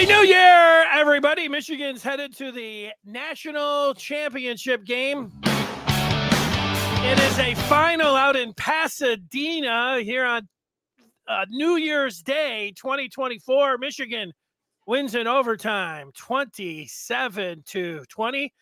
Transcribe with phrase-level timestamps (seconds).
[0.00, 1.46] Happy New Year, everybody.
[1.46, 5.30] Michigan's headed to the national championship game.
[5.44, 10.48] It is a final out in Pasadena here on
[11.28, 13.76] uh, New Year's Day 2024.
[13.76, 14.32] Michigan
[14.86, 18.54] wins in overtime 27 to 20.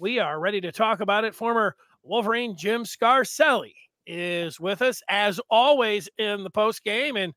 [0.00, 1.34] We are ready to talk about it.
[1.34, 1.74] Former
[2.04, 3.74] Wolverine Jim Scarcelli
[4.06, 7.16] is with us as always in the post game.
[7.16, 7.34] And,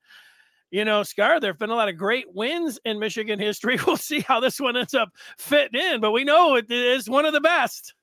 [0.71, 3.77] you know, Scar, there have been a lot of great wins in Michigan history.
[3.87, 7.25] We'll see how this one ends up fitting in, but we know it is one
[7.25, 7.93] of the best.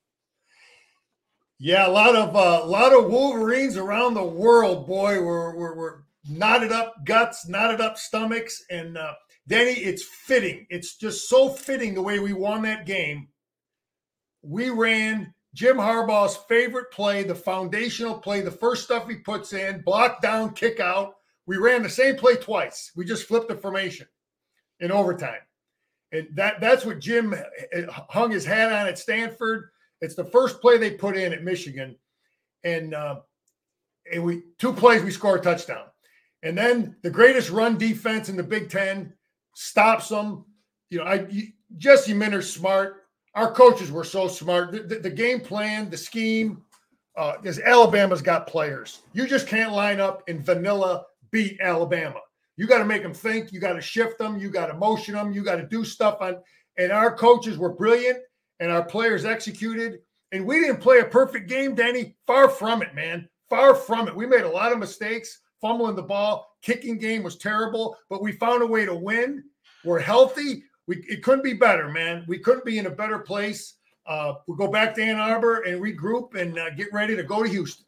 [1.59, 5.21] Yeah, a lot of uh, a lot of Wolverines around the world, boy.
[5.21, 5.95] We're, we're, we're
[6.29, 9.13] knotted up guts, knotted up stomachs, and uh,
[9.47, 10.67] Denny, it's fitting.
[10.69, 13.29] It's just so fitting the way we won that game.
[14.43, 19.81] We ran Jim Harbaugh's favorite play, the foundational play, the first stuff he puts in,
[19.81, 21.15] block down, kick out.
[21.47, 22.91] We ran the same play twice.
[22.95, 24.07] We just flipped the formation
[24.79, 25.39] in overtime.
[26.11, 29.69] And that that's what Jim eh, hung his hat on at Stanford.
[30.01, 31.95] It's the first play they put in at Michigan.
[32.63, 33.21] And uh,
[34.13, 35.85] and we two plays we score a touchdown.
[36.43, 39.13] And then the greatest run defense in the Big Ten
[39.55, 40.45] stops them.
[40.89, 41.27] You know, I
[41.77, 44.71] Jesse Minter's smart our coaches were so smart.
[44.71, 46.63] The, the, the game plan, the scheme,
[47.15, 49.03] uh, Alabama's got players.
[49.13, 52.19] You just can't line up in vanilla beat Alabama.
[52.55, 53.51] You got to make them think.
[53.51, 54.39] You got to shift them.
[54.39, 55.31] You got to motion them.
[55.31, 56.37] You got to do stuff on.
[56.77, 58.19] And our coaches were brilliant,
[58.59, 59.99] and our players executed.
[60.31, 62.15] And we didn't play a perfect game, Danny.
[62.25, 63.27] Far from it, man.
[63.49, 64.15] Far from it.
[64.15, 66.47] We made a lot of mistakes, fumbling the ball.
[66.61, 69.43] Kicking game was terrible, but we found a way to win.
[69.85, 72.23] We're healthy we it couldn't be better, man.
[72.27, 73.75] We couldn't be in a better place.
[74.05, 77.43] Uh, we'll go back to Ann Arbor and regroup and uh, get ready to go
[77.43, 77.85] to Houston.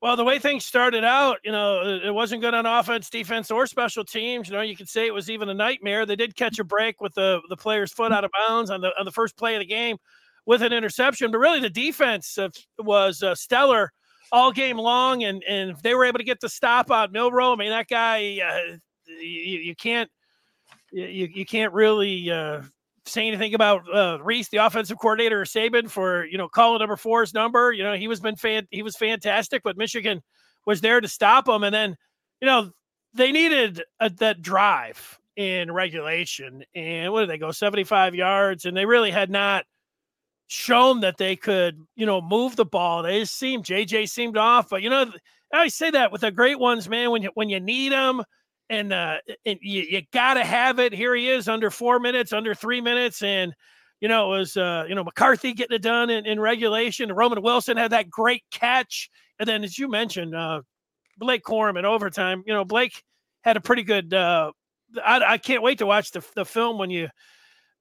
[0.00, 3.66] Well, the way things started out, you know, it wasn't good on offense, defense, or
[3.66, 4.48] special teams.
[4.48, 6.06] You know, you could say it was even a nightmare.
[6.06, 8.92] They did catch a break with the the player's foot out of bounds on the
[8.98, 9.96] on the first play of the game
[10.46, 12.38] with an interception, but really the defense
[12.78, 13.92] was uh, stellar
[14.30, 17.52] all game long, and and they were able to get the stop on Milroe.
[17.52, 18.76] I mean, that guy, uh,
[19.08, 20.10] you, you can't
[20.92, 22.62] you, you can't really uh,
[23.08, 26.96] say anything about uh, Rees, the offensive coordinator, or Saban for you know calling number
[26.96, 27.72] four's number.
[27.72, 30.22] You know he was been fan he was fantastic, but Michigan
[30.66, 31.96] was there to stop him, and then
[32.40, 32.70] you know
[33.14, 38.64] they needed a, that drive in regulation, and what did they go seventy five yards,
[38.64, 39.64] and they really had not
[40.46, 43.02] shown that they could you know move the ball.
[43.02, 45.10] They just seemed JJ seemed off, but you know
[45.52, 47.10] I always say that with the great ones, man.
[47.10, 48.22] When you when you need them
[48.70, 50.92] and uh, and you, you got to have it.
[50.92, 53.54] Here he is, under four minutes, under three minutes, and
[54.00, 57.12] you know it was uh, you know McCarthy getting it done in, in regulation.
[57.12, 60.62] Roman Wilson had that great catch, and then as you mentioned, uh,
[61.16, 62.42] Blake Corum in overtime.
[62.46, 63.02] You know Blake
[63.42, 64.12] had a pretty good.
[64.12, 64.52] Uh,
[65.04, 67.08] I, I can't wait to watch the the film when you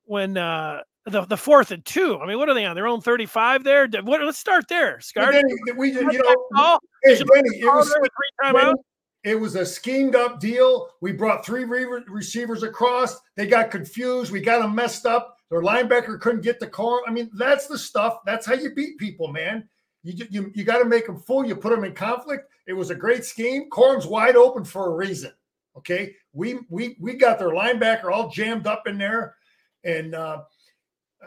[0.05, 2.19] when uh the, the fourth and two.
[2.19, 3.87] I mean, what are they on their own 35 there?
[4.03, 4.99] What, let's start there.
[4.99, 5.31] Scar.
[5.77, 8.77] we, you know, hey, Benny, it was, three
[9.27, 10.89] it was a schemed up deal.
[11.01, 13.19] We brought three re- receivers across.
[13.35, 14.31] They got confused.
[14.31, 15.37] We got them messed up.
[15.49, 17.01] Their linebacker couldn't get the car.
[17.05, 18.19] I mean, that's the stuff.
[18.25, 19.67] That's how you beat people, man.
[20.03, 21.45] You you, you got to make them full.
[21.45, 22.49] You put them in conflict.
[22.67, 23.69] It was a great scheme.
[23.69, 25.33] Corum's wide open for a reason.
[25.77, 29.35] Okay, we we we got their linebacker all jammed up in there,
[29.83, 30.43] and uh,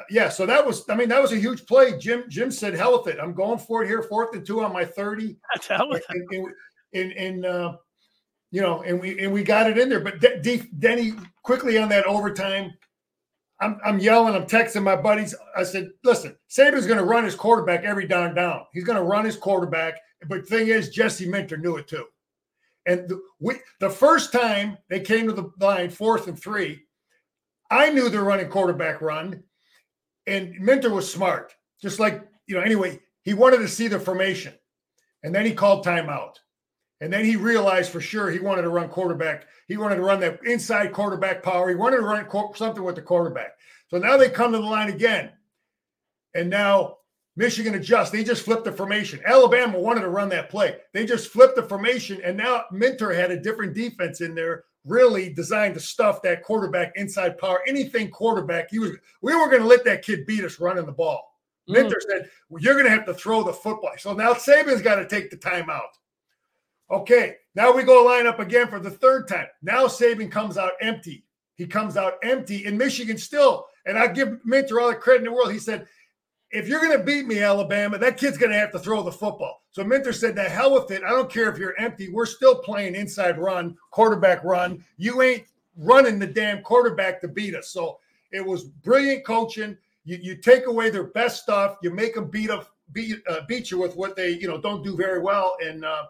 [0.09, 0.29] yeah.
[0.29, 0.89] So that was.
[0.89, 1.99] I mean, that was a huge play.
[1.99, 3.21] Jim Jim said, "Hell with it.
[3.21, 4.03] I'm going for it here.
[4.03, 5.37] Fourth and two on my thirty.
[5.55, 6.49] That's hell with and, and,
[6.95, 7.77] and, and uh,
[8.51, 10.01] you know, and we and we got it in there.
[10.01, 12.73] But De- De- Denny quickly on that overtime,
[13.61, 15.35] I'm I'm yelling, I'm texting my buddies.
[15.57, 18.63] I said, "Listen, Saban's going to run his quarterback every down down.
[18.73, 19.95] He's going to run his quarterback."
[20.29, 22.07] But thing is, Jesse Minter knew it too.
[22.87, 26.83] And the, we the first time they came to the line, fourth and three,
[27.71, 29.43] I knew they're running quarterback run,
[30.27, 31.55] and Minter was smart.
[31.81, 34.55] Just like you know, anyway, he wanted to see the formation,
[35.23, 36.35] and then he called timeout.
[37.01, 39.47] And then he realized for sure he wanted to run quarterback.
[39.69, 41.69] He wanted to run that inside quarterback power.
[41.69, 43.53] He wanted to run something with the quarterback.
[43.89, 45.31] So now they come to the line again.
[46.35, 46.99] And now
[47.37, 48.11] Michigan adjusts.
[48.11, 49.21] They just flipped the formation.
[49.25, 50.77] Alabama wanted to run that play.
[50.93, 52.21] They just flipped the formation.
[52.23, 56.93] And now Minter had a different defense in there, really designed to stuff that quarterback
[56.97, 57.63] inside power.
[57.67, 58.91] Anything quarterback, he was
[59.23, 61.35] we were going to let that kid beat us running the ball.
[61.69, 61.75] Mm.
[61.75, 63.93] Minter said, well, You're going to have to throw the football.
[63.99, 65.89] So now Saban's got to take the timeout.
[66.91, 69.47] Okay, now we go line up again for the third time.
[69.63, 71.25] Now Saban comes out empty.
[71.55, 73.67] He comes out empty in Michigan still.
[73.87, 75.53] And I give Minter all the credit in the world.
[75.53, 75.87] He said,
[76.51, 79.13] if you're going to beat me, Alabama, that kid's going to have to throw the
[79.13, 79.63] football.
[79.71, 81.05] So Minter said, the hell with it.
[81.05, 82.09] I don't care if you're empty.
[82.09, 84.85] We're still playing inside run, quarterback run.
[84.97, 85.45] You ain't
[85.77, 87.69] running the damn quarterback to beat us.
[87.69, 87.99] So
[88.33, 89.77] it was brilliant coaching.
[90.05, 92.51] You, you take away their best stuff, you make them beat
[92.93, 96.05] beat uh, beat you with what they you know don't do very well, and uh,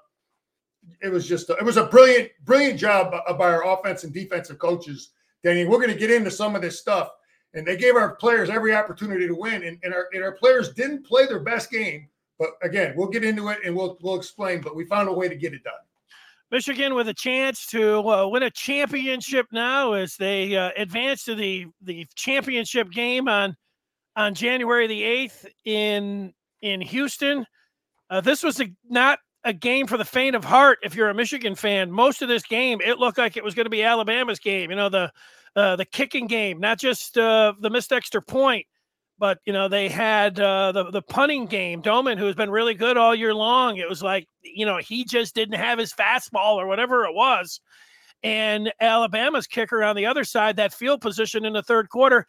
[1.02, 4.58] it was just a, it was a brilliant brilliant job by our offense and defensive
[4.58, 5.10] coaches.
[5.42, 7.10] Danny, we're going to get into some of this stuff,
[7.54, 10.72] and they gave our players every opportunity to win, and, and our and our players
[10.72, 12.08] didn't play their best game.
[12.38, 14.60] But again, we'll get into it and we'll we'll explain.
[14.60, 15.74] But we found a way to get it done.
[16.50, 21.34] Michigan with a chance to uh, win a championship now as they uh, advance to
[21.34, 23.56] the the championship game on
[24.16, 26.32] on January the eighth in
[26.62, 27.46] in Houston.
[28.08, 30.78] Uh, this was a, not a game for the faint of heart.
[30.82, 33.66] If you're a Michigan fan, most of this game it looked like it was going
[33.66, 34.70] to be Alabama's game.
[34.70, 35.12] You know the
[35.56, 38.66] uh, the kicking game, not just uh, the missed extra point
[39.20, 41.82] but you know they had uh, the the punting game.
[41.82, 45.04] Doman, who has been really good all year long, it was like you know he
[45.04, 47.60] just didn't have his fastball or whatever it was.
[48.22, 52.26] And Alabama's kicker on the other side, that field position in the third quarter.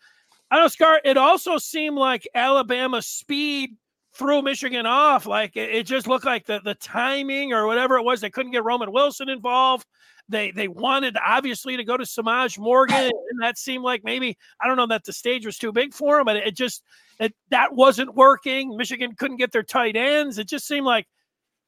[0.52, 1.02] I don't know, Scar.
[1.04, 3.78] It also seemed like Alabama's speed
[4.14, 5.26] threw Michigan off.
[5.26, 8.22] Like it, it just looked like the the timing or whatever it was.
[8.22, 9.86] They couldn't get Roman Wilson involved.
[10.30, 14.68] They they wanted obviously to go to Semaj Morgan, and that seemed like maybe I
[14.68, 16.84] don't know that the stage was too big for him, but it just
[17.20, 18.76] it, that wasn't working.
[18.78, 20.38] Michigan couldn't get their tight ends.
[20.38, 21.08] It just seemed like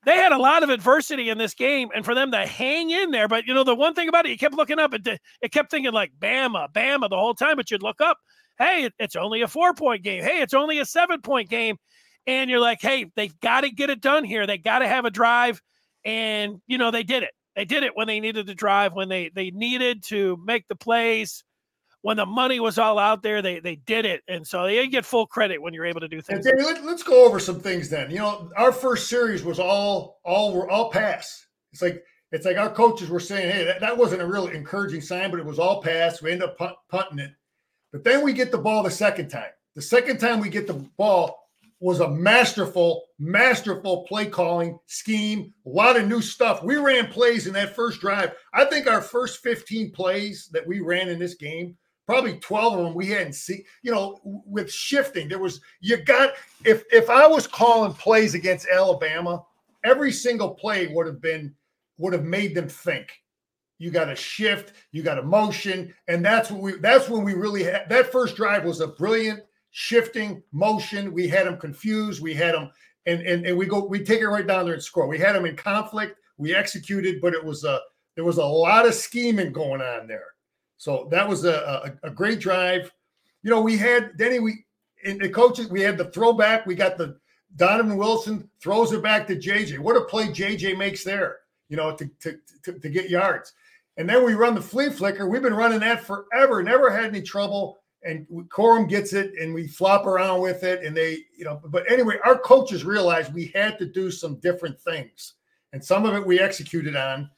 [0.06, 3.12] they had a lot of adversity in this game, and for them to hang in
[3.12, 3.28] there.
[3.28, 5.72] But you know, the one thing about it, you kept looking up, it it kept
[5.72, 8.18] thinking like Bama, Bama the whole time, but you'd look up,
[8.58, 10.24] hey, it's only a four point game.
[10.24, 11.78] Hey, it's only a seven point game,
[12.28, 14.48] and you're like, hey, they've got to get it done here.
[14.48, 15.62] They got to have a drive,
[16.06, 17.32] and you know they did it.
[17.56, 20.76] They did it when they needed to drive, when they they needed to make the
[20.76, 21.44] plays,
[22.02, 23.42] when the money was all out there.
[23.42, 26.22] They they did it, and so they get full credit when you're able to do
[26.22, 26.46] things.
[26.46, 28.10] Let, us go over some things then.
[28.10, 31.48] You know, our first series was all all were all pass.
[31.72, 35.02] It's like it's like our coaches were saying, hey, that, that wasn't a real encouraging
[35.02, 36.22] sign, but it was all pass.
[36.22, 37.32] We end up punt, punting it,
[37.92, 39.52] but then we get the ball the second time.
[39.76, 41.43] The second time we get the ball,
[41.84, 45.54] was a masterful, masterful play calling scheme.
[45.66, 46.64] A lot of new stuff.
[46.64, 48.32] We ran plays in that first drive.
[48.54, 51.76] I think our first 15 plays that we ran in this game,
[52.06, 53.66] probably 12 of them we hadn't seen.
[53.82, 58.70] You know, with shifting, there was you got if if I was calling plays against
[58.70, 59.44] Alabama,
[59.84, 61.54] every single play would have been
[61.98, 63.12] would have made them think.
[63.78, 67.34] You got a shift, you got a motion, and that's what we that's when we
[67.34, 69.42] really had that first drive was a brilliant
[69.74, 71.12] shifting motion.
[71.12, 72.22] We had them confused.
[72.22, 72.72] We had them,
[73.06, 75.08] and and, and we go, we take it right down there and score.
[75.08, 76.18] We had them in conflict.
[76.38, 77.82] We executed, but it was a
[78.16, 80.28] there was a lot of scheming going on there.
[80.78, 82.92] So that was a, a, a great drive.
[83.42, 84.40] You know, we had Denny.
[84.40, 84.64] We
[85.04, 85.68] in the coaches.
[85.68, 86.66] We had the throwback.
[86.66, 87.18] We got the
[87.56, 89.80] Donovan Wilson throws it back to JJ.
[89.80, 91.38] What a play JJ makes there.
[91.68, 93.54] You know, to to to, to get yards.
[93.98, 95.28] And then we run the flea flicker.
[95.28, 96.64] We've been running that forever.
[96.64, 100.96] Never had any trouble and Corum gets it and we flop around with it and
[100.96, 105.34] they you know but anyway our coaches realized we had to do some different things
[105.72, 107.30] and some of it we executed on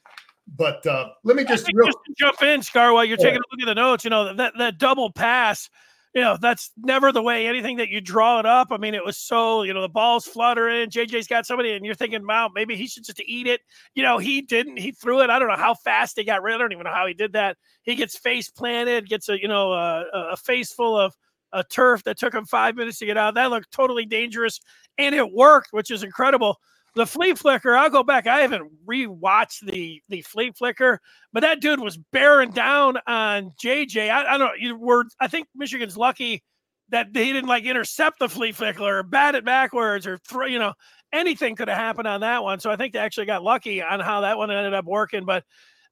[0.56, 3.24] but uh let me just, real- just jump in scar while you're yeah.
[3.24, 5.70] taking a look at the notes you know that that double pass
[6.16, 8.68] you know, that's never the way anything that you draw it up.
[8.70, 10.88] I mean, it was so, you know, the ball's fluttering.
[10.88, 13.60] JJ's got somebody, and you're thinking, wow, maybe he should just eat it.
[13.94, 14.78] You know, he didn't.
[14.78, 15.28] He threw it.
[15.28, 16.54] I don't know how fast he got rid.
[16.54, 17.58] I don't even know how he did that.
[17.82, 21.14] He gets face planted, gets a, you know, a, a face full of
[21.52, 23.34] a turf that took him five minutes to get out.
[23.34, 24.58] That looked totally dangerous,
[24.96, 26.56] and it worked, which is incredible
[26.96, 28.26] the flea flicker, I'll go back.
[28.26, 31.00] I haven't rewatched the the flea flicker,
[31.32, 34.10] but that dude was bearing down on JJ.
[34.10, 34.54] I, I don't know.
[34.58, 36.42] You were I think Michigan's lucky
[36.88, 40.58] that he didn't like intercept the flea flicker or bat it backwards or throw, you
[40.58, 40.72] know,
[41.12, 42.60] anything could have happened on that one.
[42.60, 45.44] So I think they actually got lucky on how that one ended up working, but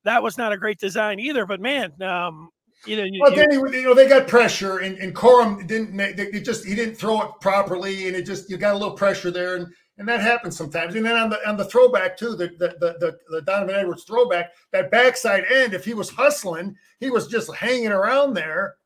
[0.05, 1.47] that was not a great design either.
[1.47, 2.49] But man, um,
[2.87, 5.97] you know, well, then you know they got pressure, and, and Corum didn't.
[5.97, 9.31] They, just he didn't throw it properly, and it just you got a little pressure
[9.31, 9.67] there, and
[9.99, 10.95] and that happens sometimes.
[10.95, 14.53] And then on the on the throwback too, the the the, the Donovan Edwards throwback,
[14.73, 18.77] that backside end, if he was hustling, he was just hanging around there,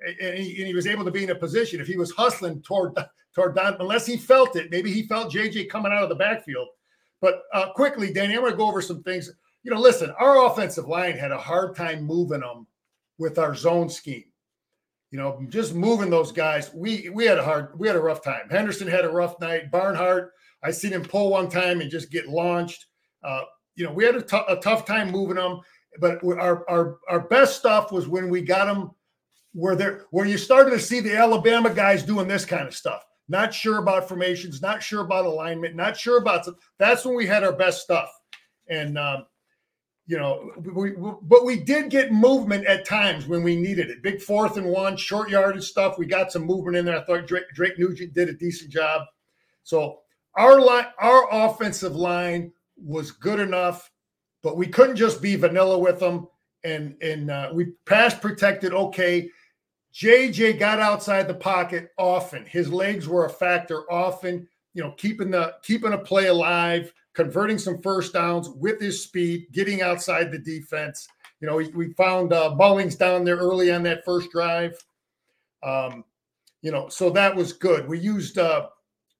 [0.00, 1.80] and he, and he was able to be in a position.
[1.80, 2.96] If he was hustling toward
[3.34, 6.68] toward Don, unless he felt it, maybe he felt JJ coming out of the backfield.
[7.20, 9.30] But uh, quickly, Danny, I'm going to go over some things.
[9.62, 12.66] You know, listen, our offensive line had a hard time moving them
[13.18, 14.24] with our zone scheme.
[15.12, 18.24] You know, just moving those guys, we we had a hard, we had a rough
[18.24, 18.50] time.
[18.50, 19.70] Henderson had a rough night.
[19.70, 20.32] Barnhart
[20.66, 22.86] I seen him pull one time and just get launched.
[23.22, 23.42] Uh,
[23.76, 25.60] you know, we had a, t- a tough time moving them,
[26.00, 28.90] but our, our our best stuff was when we got them
[29.52, 33.04] where they where you started to see the Alabama guys doing this kind of stuff.
[33.28, 36.46] Not sure about formations, not sure about alignment, not sure about
[36.78, 38.10] that's when we had our best stuff.
[38.68, 39.26] And um,
[40.06, 44.02] you know, we, we, but we did get movement at times when we needed it.
[44.02, 45.98] Big fourth and one, short yardage stuff.
[45.98, 46.98] We got some movement in there.
[46.98, 49.02] I thought Drake, Drake Nugent did a decent job.
[49.64, 50.00] So
[50.36, 53.90] our line, our offensive line was good enough,
[54.42, 56.28] but we couldn't just be vanilla with them.
[56.64, 59.30] And and uh, we pass protected okay.
[59.94, 62.44] JJ got outside the pocket often.
[62.44, 64.46] His legs were a factor often.
[64.74, 69.46] You know, keeping the keeping a play alive converting some first downs with his speed,
[69.50, 71.08] getting outside the defense.
[71.40, 72.54] You know, we, we found uh,
[72.98, 74.76] down there early on that first drive.
[75.62, 76.04] Um,
[76.60, 77.88] you know, so that was good.
[77.88, 78.68] We used, uh,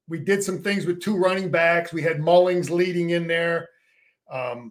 [0.09, 1.93] we did some things with two running backs.
[1.93, 3.69] We had Mullings leading in there.
[4.31, 4.71] Um,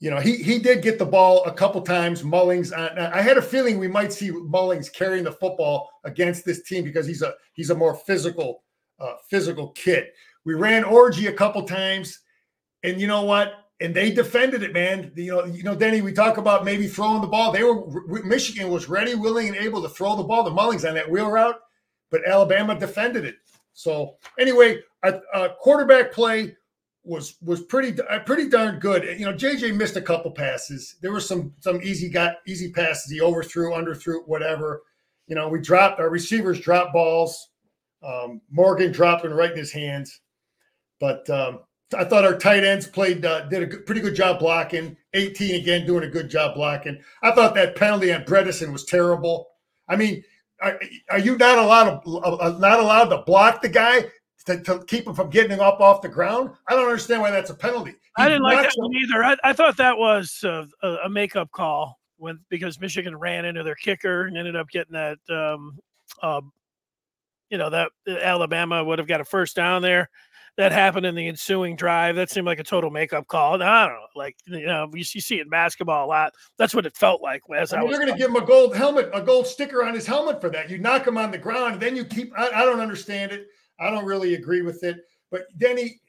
[0.00, 2.22] you know, he he did get the ball a couple times.
[2.22, 6.84] Mullings, I had a feeling we might see Mullings carrying the football against this team
[6.84, 8.64] because he's a he's a more physical
[9.00, 10.08] uh, physical kid.
[10.44, 12.18] We ran orgy a couple times,
[12.82, 13.54] and you know what?
[13.80, 15.10] And they defended it, man.
[15.16, 16.02] You know, you know, Denny.
[16.02, 17.50] We talk about maybe throwing the ball.
[17.50, 20.44] They were Michigan was ready, willing, and able to throw the ball.
[20.44, 21.56] The Mullings on that wheel route,
[22.10, 23.36] but Alabama defended it.
[23.74, 26.56] So anyway, a, a quarterback play
[27.04, 29.04] was was pretty uh, pretty darn good.
[29.18, 30.96] You know, JJ missed a couple passes.
[31.02, 33.12] There were some some easy got easy passes.
[33.12, 34.82] He overthrew, underthrew, whatever.
[35.26, 37.50] You know, we dropped our receivers dropped balls.
[38.02, 40.20] Um, Morgan dropping right in his hands.
[41.00, 41.60] But um,
[41.96, 44.96] I thought our tight ends played uh, did a pretty good job blocking.
[45.14, 47.00] 18 again doing a good job blocking.
[47.22, 49.48] I thought that penalty on Bredeson was terrible.
[49.88, 50.22] I mean,
[50.62, 50.80] are,
[51.10, 54.06] are you not allowed to uh, not allowed to block the guy
[54.46, 56.50] to, to, keep him from getting up off the ground?
[56.68, 57.92] I don't understand why that's a penalty.
[57.92, 59.24] He I didn't like that one either.
[59.24, 60.66] I, I thought that was a,
[61.04, 65.18] a, makeup call when because Michigan ran into their kicker and ended up getting that.
[65.28, 65.78] Um,
[66.22, 66.40] uh,
[67.50, 70.08] you know that Alabama would have got a first down there
[70.56, 72.16] that happened in the ensuing drive.
[72.16, 73.62] That seemed like a total makeup call.
[73.62, 76.32] I don't know, like you know, you, you see it in basketball a lot.
[76.58, 77.42] That's what it felt like.
[77.56, 79.94] As I mean, you're going to give him a gold helmet, a gold sticker on
[79.94, 80.70] his helmet for that.
[80.70, 82.32] You knock him on the ground, then you keep.
[82.36, 83.46] I, I don't understand it.
[83.80, 84.98] I don't really agree with it.
[85.30, 86.00] But Denny,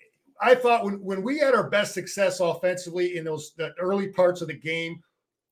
[0.41, 4.41] I thought when when we had our best success offensively in those the early parts
[4.41, 5.01] of the game,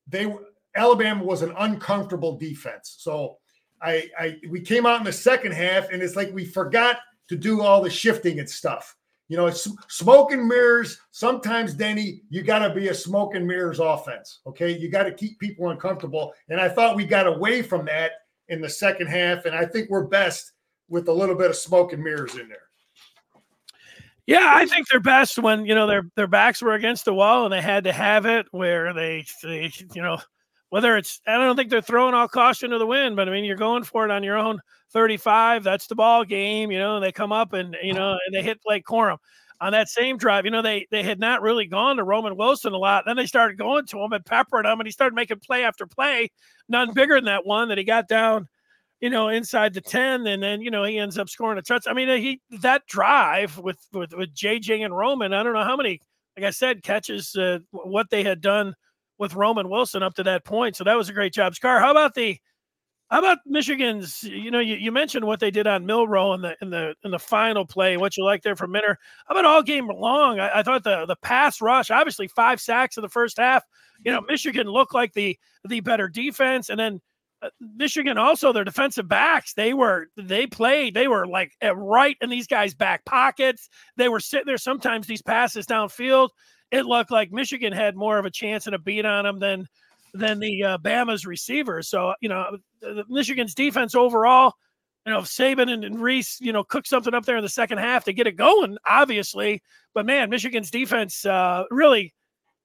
[0.08, 2.96] they were Alabama was an uncomfortable defense.
[3.00, 3.38] So
[3.82, 6.98] I, I we came out in the second half, and it's like we forgot
[7.34, 8.96] to do all the shifting and stuff.
[9.28, 11.00] You know, it's smoke and mirrors.
[11.10, 14.42] Sometimes, Denny, you got to be a smoke and mirrors offense.
[14.46, 14.78] Okay.
[14.78, 16.34] You got to keep people uncomfortable.
[16.50, 18.12] And I thought we got away from that
[18.50, 19.46] in the second half.
[19.46, 20.52] And I think we're best
[20.90, 22.58] with a little bit of smoke and mirrors in there.
[24.28, 27.44] Yeah, I think they're best when you know their their backs were against the wall
[27.44, 30.18] and they had to have it where they, they you know
[30.74, 33.46] whether it's I don't think they're throwing all caution to the wind, but I mean
[33.46, 34.60] you're going for it on your own
[34.92, 35.64] 35.
[35.64, 36.96] That's the ball game, you know.
[36.96, 39.18] And they come up and you know and they hit Blake Corum
[39.62, 40.46] on that same drive.
[40.46, 43.04] You know they they had not really gone to Roman Wilson a lot.
[43.06, 45.86] Then they started going to him and peppering him, and he started making play after
[45.86, 46.32] play.
[46.68, 48.48] None bigger than that one that he got down,
[49.00, 51.86] you know, inside the 10, and then you know he ends up scoring a touch.
[51.88, 55.34] I mean he that drive with with with JJ and Roman.
[55.34, 56.02] I don't know how many,
[56.36, 58.74] like I said, catches uh, what they had done
[59.24, 60.76] with Roman Wilson up to that point.
[60.76, 61.56] So that was a great job.
[61.56, 62.38] Scar, how about the
[63.10, 64.24] how about Michigan's?
[64.24, 67.12] You know, you, you mentioned what they did on Milroe in the in the in
[67.12, 67.96] the final play.
[67.96, 68.98] What you like there from Minter?
[69.28, 70.40] How about all game long?
[70.40, 73.64] I, I, thought the the pass rush, obviously five sacks in the first half.
[74.04, 77.02] You know, Michigan looked like the the better defense, and then
[77.42, 79.54] uh, Michigan also their defensive backs.
[79.54, 80.96] They were they played.
[80.96, 83.70] They were like right in these guys' back pockets.
[83.96, 84.58] They were sitting there.
[84.58, 86.30] Sometimes these passes downfield
[86.72, 89.68] it looked like Michigan had more of a chance and a beat on them than
[90.14, 91.90] than the uh, Bama's receivers.
[91.90, 92.58] So you know,
[93.10, 94.54] Michigan's defense overall,
[95.06, 97.50] you know, if Saban and, and Rees, you know, cook something up there in the
[97.50, 99.62] second half to get it going, obviously.
[99.94, 102.14] But man, Michigan's defense uh, really,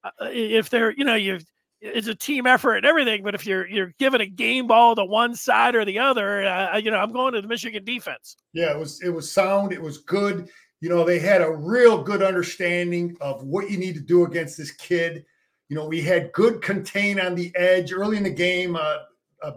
[0.03, 1.39] uh, if they're, you know, you
[1.81, 3.23] it's a team effort and everything.
[3.23, 6.77] But if you're you're giving a game ball to one side or the other, uh,
[6.77, 8.37] you know, I'm going to the Michigan defense.
[8.53, 9.71] Yeah, it was it was sound.
[9.71, 10.49] It was good
[10.81, 14.57] you know, they had a real good understanding of what you need to do against
[14.57, 15.25] this kid.
[15.67, 18.75] You know, we had good contain on the edge early in the game.
[18.75, 18.97] Uh,
[19.43, 19.53] uh,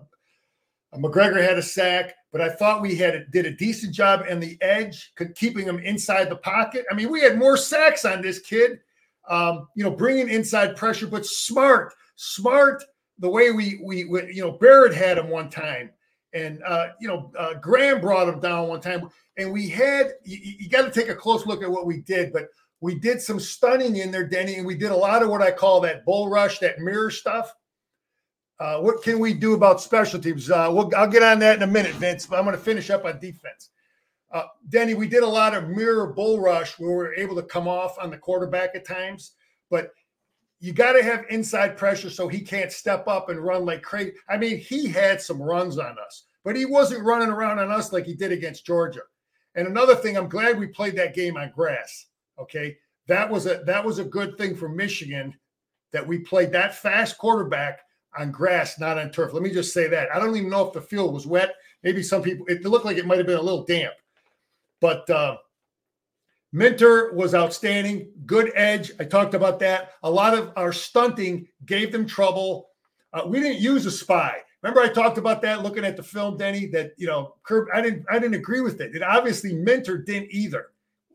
[0.95, 4.59] McGregor had a sack, but I thought we had did a decent job on the
[4.61, 6.85] edge, keeping him inside the pocket.
[6.91, 8.81] I mean, we had more sacks on this kid.
[9.29, 12.83] Um, you know, bringing inside pressure, but smart, smart.
[13.21, 15.91] The way we we, we you know Barrett had him one time,
[16.35, 20.39] and uh, you know uh, Graham brought him down one time and we had you,
[20.43, 22.49] you got to take a close look at what we did, but
[22.81, 25.53] we did some stunning in there, Denny, and we did a lot of what I
[25.53, 27.55] call that bull rush, that mirror stuff.
[28.59, 30.51] Uh, what can we do about special teams?
[30.51, 32.91] Uh, we'll, I'll get on that in a minute, Vince, but I'm going to finish
[32.91, 33.71] up on defense.
[34.33, 37.43] Uh, Denny, we did a lot of mirror bull rush where we were able to
[37.43, 39.33] come off on the quarterback at times,
[39.71, 39.91] but
[40.62, 44.12] you got to have inside pressure so he can't step up and run like crazy.
[44.28, 47.92] I mean, he had some runs on us, but he wasn't running around on us
[47.92, 49.00] like he did against Georgia.
[49.57, 52.07] And another thing, I'm glad we played that game on grass.
[52.38, 52.76] Okay,
[53.09, 55.35] that was a that was a good thing for Michigan
[55.92, 57.81] that we played that fast quarterback
[58.16, 59.33] on grass, not on turf.
[59.33, 60.14] Let me just say that.
[60.14, 61.57] I don't even know if the field was wet.
[61.83, 63.95] Maybe some people it looked like it might have been a little damp,
[64.81, 65.38] but uh,
[66.53, 68.11] Minter was outstanding.
[68.27, 68.93] Good edge.
[69.01, 69.93] I talked about that.
[70.03, 72.69] A lot of our stunting gave them trouble.
[73.13, 74.37] Uh, we didn't use a spy.
[74.63, 76.67] Remember, I talked about that looking at the film, Denny.
[76.67, 77.71] That you know, Kirby.
[77.75, 78.05] I didn't.
[78.11, 78.95] I didn't agree with it.
[78.95, 80.67] And obviously, Minter didn't either.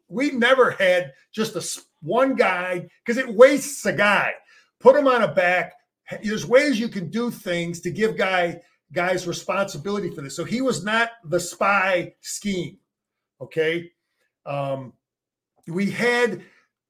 [0.10, 4.34] We never had just a one guy because it wastes a guy.
[4.80, 5.74] Put him on a back.
[6.24, 8.62] There's ways you can do things to give guy
[8.94, 10.36] guys responsibility for this.
[10.36, 12.78] So he was not the spy scheme.
[13.42, 13.92] Okay.
[14.46, 14.94] Um,
[15.68, 16.42] we had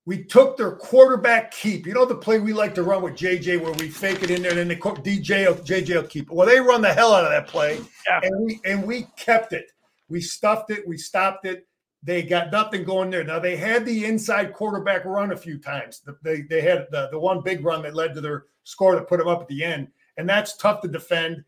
[0.06, 1.86] we took their quarterback keep.
[1.86, 4.42] You know the play we like to run with JJ where we fake it in
[4.42, 6.34] there and then the DJ JJ will keep it.
[6.34, 8.22] Well, they run the hell out of that play, yeah.
[8.24, 9.72] and we and we kept it.
[10.10, 10.88] We stuffed it.
[10.88, 11.68] We stopped it.
[12.04, 13.24] They got nothing going there.
[13.24, 16.02] Now they had the inside quarterback run a few times.
[16.24, 19.20] They they had the the one big run that led to their score that put
[19.20, 21.44] them up at the end, and that's tough to defend.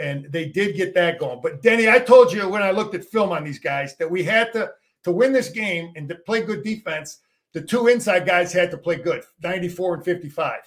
[0.00, 1.40] And they did get that going.
[1.42, 4.22] But Denny, I told you when I looked at film on these guys that we
[4.22, 4.70] had to
[5.08, 7.20] to win this game and to play good defense,
[7.54, 10.60] the two inside guys had to play good, 94 and 55.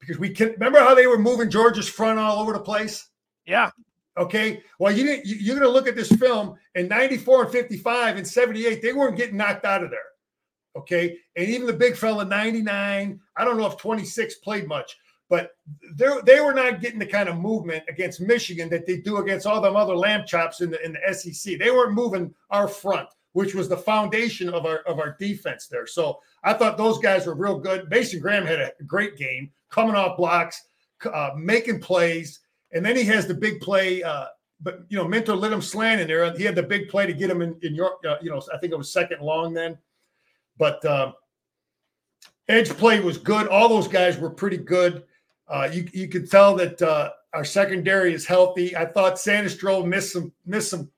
[0.00, 3.08] Because we can remember how they were moving Georgia's front all over the place?
[3.46, 3.70] Yeah.
[4.16, 4.62] Okay.
[4.80, 8.82] Well, you didn't you're gonna look at this film in 94 and 55 and 78,
[8.82, 10.00] they weren't getting knocked out of there.
[10.76, 11.18] Okay.
[11.36, 14.96] And even the big fella 99, I don't know if 26 played much,
[15.28, 15.52] but
[15.94, 19.46] they they were not getting the kind of movement against Michigan that they do against
[19.46, 21.58] all them other lamb chops in the in the SEC.
[21.58, 23.08] They weren't moving our front
[23.38, 25.86] which was the foundation of our of our defense there.
[25.86, 27.88] So I thought those guys were real good.
[27.88, 30.60] Mason Graham had a great game, coming off blocks,
[31.04, 32.40] uh, making plays,
[32.72, 34.02] and then he has the big play.
[34.02, 34.26] Uh,
[34.60, 36.36] but you know, Minter lit him slant in there.
[36.36, 38.04] He had the big play to get him in, in York.
[38.04, 39.78] Uh, you know, I think it was second long then.
[40.56, 41.12] But uh,
[42.48, 43.46] edge play was good.
[43.46, 45.04] All those guys were pretty good.
[45.46, 48.74] Uh, you you could tell that uh, our secondary is healthy.
[48.74, 50.90] I thought Sainristil missed some missed some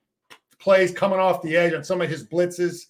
[0.60, 2.86] plays coming off the edge on some of his blitzes.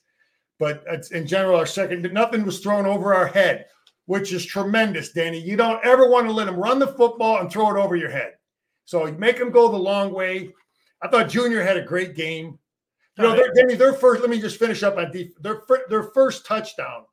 [0.58, 3.66] But in general, our second, nothing was thrown over our head,
[4.04, 5.40] which is tremendous, Danny.
[5.40, 8.10] You don't ever want to let him run the football and throw it over your
[8.10, 8.34] head.
[8.84, 10.52] So you make him go the long way.
[11.00, 12.58] I thought Junior had a great game.
[13.16, 16.04] You know, their, Danny, their first, let me just finish up on deep, their, their
[16.04, 17.04] first touchdown.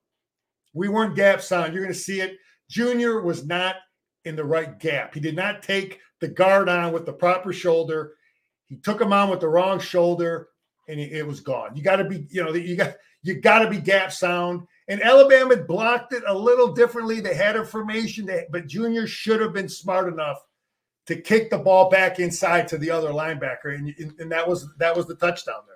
[0.73, 1.73] We weren't gap sound.
[1.73, 2.37] You're going to see it.
[2.69, 3.75] Junior was not
[4.25, 5.13] in the right gap.
[5.13, 8.13] He did not take the guard on with the proper shoulder.
[8.67, 10.49] He took him on with the wrong shoulder,
[10.87, 11.75] and it, was gone.
[11.75, 14.67] You got to be, you know, you got you got to be gap sound.
[14.89, 17.19] And Alabama blocked it a little differently.
[17.19, 20.37] They had a formation, but Junior should have been smart enough
[21.07, 24.95] to kick the ball back inside to the other linebacker, and, and that was that
[24.95, 25.75] was the touchdown there.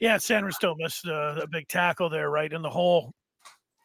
[0.00, 3.14] Yeah, Sainristil missed a, a big tackle there, right in the hole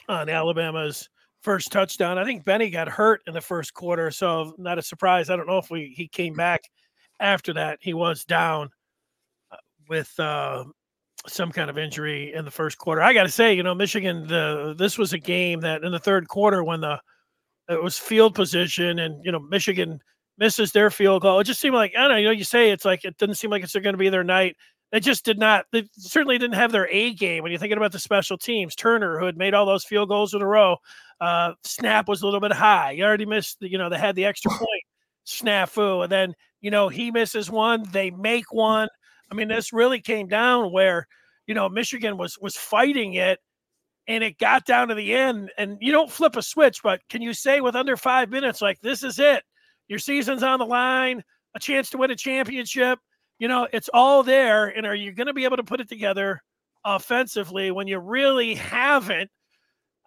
[0.08, 1.08] on Alabama's
[1.42, 2.18] first touchdown.
[2.18, 5.30] I think Benny got hurt in the first quarter, so not a surprise.
[5.30, 6.62] I don't know if we he came back
[7.20, 8.70] after that, he was down
[9.52, 10.66] uh, with uh,
[11.28, 13.02] some kind of injury in the first quarter.
[13.02, 16.00] I got to say, you know, Michigan, the this was a game that in the
[16.00, 17.00] third quarter when the
[17.70, 20.02] it was field position and you know Michigan
[20.38, 21.40] misses their field goal.
[21.40, 22.18] It just seemed like I don't know.
[22.18, 24.24] You know, you say it's like it doesn't seem like it's going to be their
[24.24, 24.56] night.
[24.92, 25.66] They just did not.
[25.72, 28.76] They certainly didn't have their A game when you're thinking about the special teams.
[28.76, 30.78] Turner, who had made all those field goals in a row,
[31.22, 32.92] uh, snap was a little bit high.
[32.92, 33.58] You already missed.
[33.62, 34.84] You know, they had the extra point
[35.28, 38.90] snafu, and then you know, he misses one, they make one.
[39.32, 41.08] I mean, this really came down where,
[41.48, 43.40] you know, Michigan was was fighting it
[44.08, 47.22] and it got down to the end and you don't flip a switch, but can
[47.22, 49.44] you say with under 5 minutes like this is it.
[49.88, 51.24] Your season's on the line,
[51.56, 53.00] a chance to win a championship,
[53.40, 55.90] you know, it's all there and are you going to be able to put it
[55.90, 56.42] together
[56.86, 59.30] offensively when you really haven't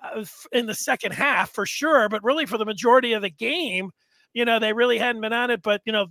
[0.02, 3.90] uh, in the second half for sure, but really for the majority of the game,
[4.34, 6.06] you know, they really hadn't been on it, but you know,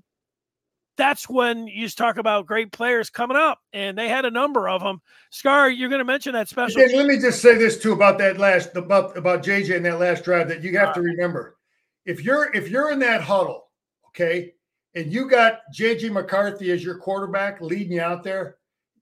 [0.98, 4.82] that's when you talk about great players coming up, and they had a number of
[4.82, 5.02] them.
[5.30, 6.82] Scar, you're going to mention that special.
[6.82, 10.24] let me just say this too about that last about about JJ and that last
[10.24, 11.04] drive that you have to uh.
[11.04, 11.58] remember.
[12.06, 13.68] If you're if you're in that huddle,
[14.08, 14.54] okay,
[14.96, 18.58] and you got JJ McCarthy as your quarterback leading you out there,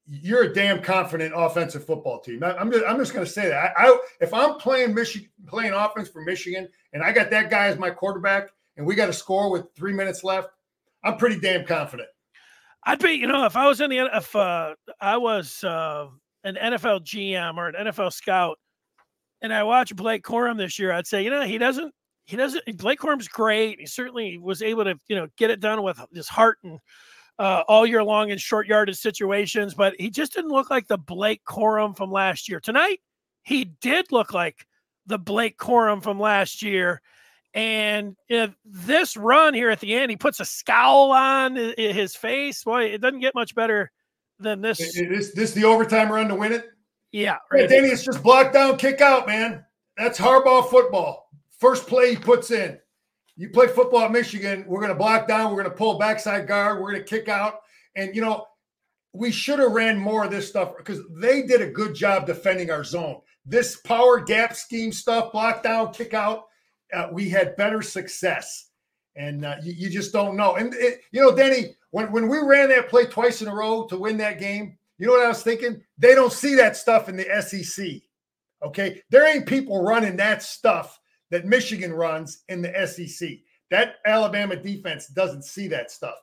[0.06, 2.42] you're a damn confident offensive football team.
[2.42, 3.72] I'm just, I'm just going to say that.
[3.76, 7.66] I, I, if I'm playing Michigan, playing offense for Michigan, and I got that guy
[7.66, 10.48] as my quarterback, and we got to score with three minutes left,
[11.02, 12.08] I'm pretty damn confident.
[12.84, 16.06] I'd be, you know, if I was in the if uh, I was uh,
[16.44, 18.58] an NFL GM or an NFL scout,
[19.42, 21.92] and I watch Blake Corum this year, I'd say, you know, he doesn't,
[22.24, 23.80] he doesn't, Blake Corum's great.
[23.80, 26.78] He certainly was able to, you know, get it done with his heart and
[27.38, 30.98] uh, all year long in short yardage situations, but he just didn't look like the
[30.98, 32.60] Blake Corum from last year.
[32.60, 33.00] Tonight,
[33.42, 34.66] he did look like
[35.06, 37.00] the Blake Corum from last year.
[37.54, 38.16] And
[38.64, 42.62] this run here at the end, he puts a scowl on his face.
[42.62, 43.90] Boy, it doesn't get much better
[44.38, 44.80] than this.
[44.80, 46.66] Is this the overtime run to win it?
[47.12, 47.38] Yeah.
[47.52, 47.68] Right.
[47.68, 49.64] Danny, it's just block down, kick out, man.
[49.96, 51.28] That's hardball football.
[51.58, 52.78] First play he puts in.
[53.36, 56.46] You play football at Michigan, we're going to block down, we're going to pull backside
[56.46, 57.60] guard, we're going to kick out.
[57.96, 58.46] And, you know,
[59.12, 62.70] we should have ran more of this stuff because they did a good job defending
[62.70, 63.20] our zone.
[63.46, 66.44] This power gap scheme stuff, block down, kick out,
[66.94, 68.68] uh, we had better success.
[69.16, 70.54] And uh, you, you, just don't know.
[70.54, 73.86] And, it, you know, Denny, when, when we ran that play twice in a row
[73.86, 75.82] to win that game, you know what I was thinking?
[75.98, 78.02] They don't see that stuff in the SEC.
[78.64, 79.02] Okay.
[79.10, 81.00] There ain't people running that stuff
[81.30, 83.30] that Michigan runs in the SEC.
[83.70, 86.16] That Alabama defense doesn't see that stuff.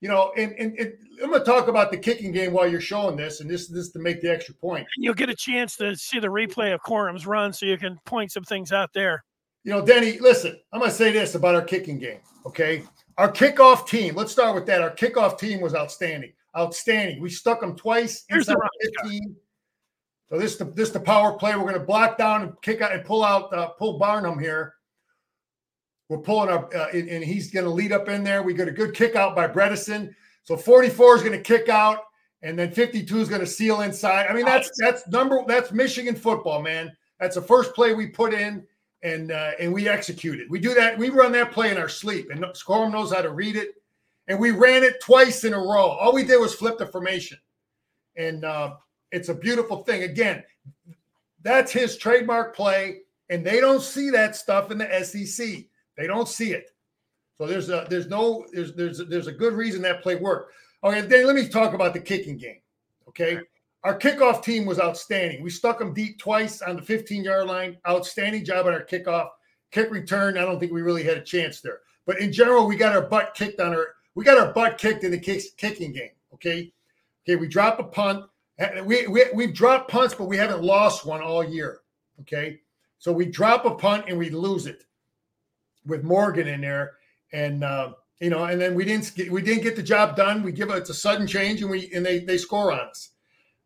[0.00, 2.80] You know, and, and, and I'm going to talk about the kicking game while you're
[2.80, 4.86] showing this, and this, this is to make the extra point.
[4.96, 8.32] You'll get a chance to see the replay of Corum's run so you can point
[8.32, 9.24] some things out there.
[9.64, 12.82] You know, Denny, listen, I'm going to say this about our kicking game, okay?
[13.18, 14.80] Our kickoff team, let's start with that.
[14.80, 17.20] Our kickoff team was outstanding outstanding.
[17.20, 19.36] We stuck them twice Here's inside the 15.
[20.30, 21.56] So this the this the power play.
[21.56, 24.74] We're going to block down and kick out and pull out uh, pull Barnum here.
[26.08, 28.42] We're pulling up, uh, and, and, he's going to lead up in there.
[28.42, 30.12] We got a good kick out by Bredeson.
[30.42, 32.00] So 44 is going to kick out,
[32.42, 34.26] and then 52 is going to seal inside.
[34.26, 36.90] I mean, that's that's number that's Michigan football, man.
[37.20, 38.66] That's the first play we put in,
[39.02, 40.50] and uh, and we executed.
[40.50, 40.98] We do that.
[40.98, 43.74] We run that play in our sleep, and Scorum knows how to read it
[44.30, 45.88] and we ran it twice in a row.
[45.88, 47.36] All we did was flip the formation,
[48.16, 48.74] and uh,
[49.10, 50.04] it's a beautiful thing.
[50.04, 50.44] Again,
[51.42, 55.64] that's his trademark play, and they don't see that stuff in the SEC.
[55.96, 56.70] They don't see it.
[57.38, 60.54] So there's a there's no there's there's there's a good reason that play worked.
[60.84, 62.60] Okay, then let me talk about the kicking game.
[63.08, 63.40] Okay.
[63.84, 65.42] Our kickoff team was outstanding.
[65.42, 67.78] We stuck them deep twice on the 15 yard line.
[67.88, 69.28] Outstanding job on our kickoff.
[69.70, 71.80] Kick return, I don't think we really had a chance there.
[72.06, 75.04] But in general, we got our butt kicked on our we got our butt kicked
[75.04, 76.10] in the kicking game.
[76.34, 76.72] Okay.
[77.24, 77.36] Okay.
[77.36, 78.24] We drop a punt.
[78.84, 81.80] We, we, we've dropped punts, but we haven't lost one all year.
[82.20, 82.60] Okay.
[82.98, 84.84] So we drop a punt and we lose it
[85.86, 86.92] with Morgan in there.
[87.32, 90.42] And, uh, you know, and then we didn't get, we didn't get the job done.
[90.42, 93.10] We give it, it's a sudden change and we, and they, they score on us.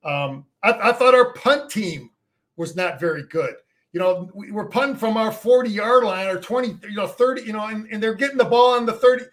[0.05, 2.11] Um, I, I thought our punt team
[2.57, 3.55] was not very good
[3.93, 7.43] you know, we were punting from our 40 yard line or 20, you know, 30,
[7.43, 9.27] you know, and, and, they're getting the ball on the 30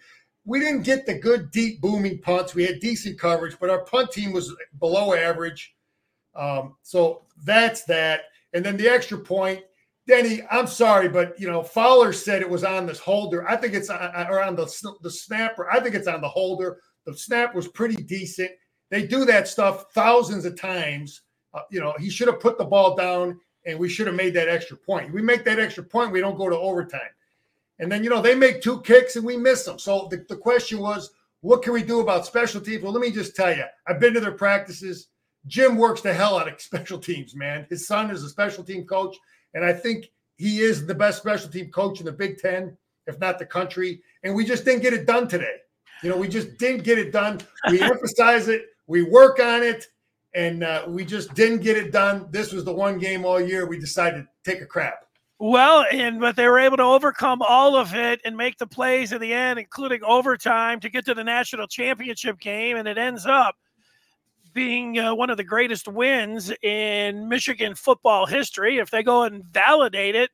[0.44, 2.54] we didn't get the good deep booming punts.
[2.54, 5.74] We had decent coverage, but our punt team was below average.
[6.34, 8.22] Um, so that's that.
[8.52, 9.62] And then the extra point,
[10.08, 13.48] Denny, I'm sorry, but you know Fowler said it was on this holder.
[13.48, 14.66] I think it's on, or on the
[15.02, 15.70] the snapper.
[15.70, 16.78] I think it's on the holder.
[17.06, 18.50] The snap was pretty decent.
[18.92, 21.22] They do that stuff thousands of times.
[21.54, 24.34] Uh, you know, he should have put the ball down, and we should have made
[24.34, 25.14] that extra point.
[25.14, 27.00] We make that extra point, we don't go to overtime.
[27.78, 29.78] And then, you know, they make two kicks and we miss them.
[29.78, 32.82] So the, the question was, what can we do about special teams?
[32.82, 35.08] Well, let me just tell you, I've been to their practices.
[35.46, 37.66] Jim works the hell out of special teams, man.
[37.70, 39.16] His son is a special team coach,
[39.54, 42.76] and I think he is the best special team coach in the Big Ten,
[43.06, 44.02] if not the country.
[44.22, 45.56] And we just didn't get it done today.
[46.02, 47.40] You know, we just didn't get it done.
[47.70, 49.86] We emphasize it, we work on it,
[50.34, 52.28] and uh, we just didn't get it done.
[52.30, 55.06] This was the one game all year we decided to take a crap.
[55.38, 59.12] Well, and but they were able to overcome all of it and make the plays
[59.12, 63.24] in the end, including overtime, to get to the national championship game, and it ends
[63.24, 63.56] up
[64.52, 68.76] being uh, one of the greatest wins in Michigan football history.
[68.76, 70.30] If they go and validate it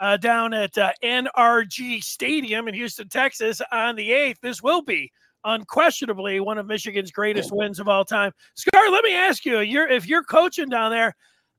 [0.00, 5.12] uh, down at uh, NRG Stadium in Houston, Texas, on the eighth, this will be
[5.44, 8.32] unquestionably one of Michigan's greatest wins of all time.
[8.54, 11.14] Scar, let me ask you: you're if you're coaching down there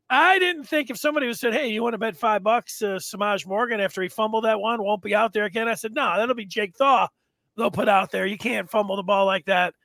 [0.10, 2.98] I didn't think if somebody was said, "Hey, you want to bet five bucks, uh,
[2.98, 6.16] Semaj Morgan after he fumbled that one won't be out there again." I said, "No,
[6.18, 7.08] that'll be Jake Thaw.
[7.56, 8.26] They'll put out there.
[8.26, 9.76] You can't fumble the ball like that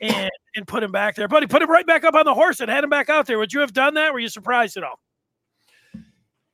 [0.00, 1.46] and and put him back there, buddy.
[1.46, 3.38] Put him right back up on the horse and head him back out there.
[3.38, 4.12] Would you have done that?
[4.12, 5.00] Were you surprised at all?"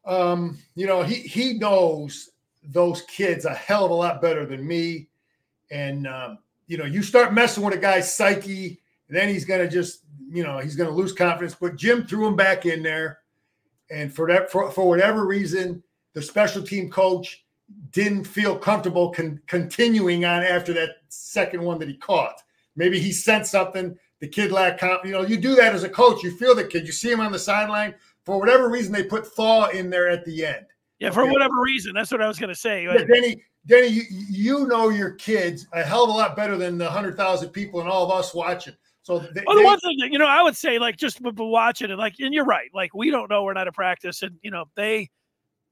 [0.05, 2.31] Um, you know, he he knows
[2.65, 5.09] those kids a hell of a lot better than me,
[5.71, 6.39] and um,
[6.71, 10.45] you know, you start messing with a guy's psyche, and then he's gonna just you
[10.45, 11.57] know he's gonna lose confidence.
[11.61, 13.19] But Jim threw him back in there.
[13.91, 15.83] And for that for, for whatever reason
[16.15, 17.45] the special team coach
[17.91, 22.41] didn't feel comfortable con- continuing on after that second one that he caught.
[22.77, 23.99] Maybe he sent something.
[24.21, 25.07] The kid lacked confidence.
[25.07, 26.23] You know you do that as a coach.
[26.23, 26.87] You feel the kid.
[26.87, 27.97] You see him on the sideline.
[28.25, 30.67] For whatever reason they put Thaw in there at the end.
[31.01, 31.31] Yeah, for okay.
[31.31, 31.95] whatever reason.
[31.95, 32.85] That's what I was going to say.
[32.85, 36.77] Yeah, Denny, Denny, you, you, know your kids a hell of a lot better than
[36.77, 38.75] the hundred thousand people and all of us watching.
[39.03, 41.21] So they, well, the they, one thing that you know, I would say like just
[41.23, 42.71] watching it, like, and you're right.
[42.75, 45.09] Like we don't know, we're not at practice, and you know they,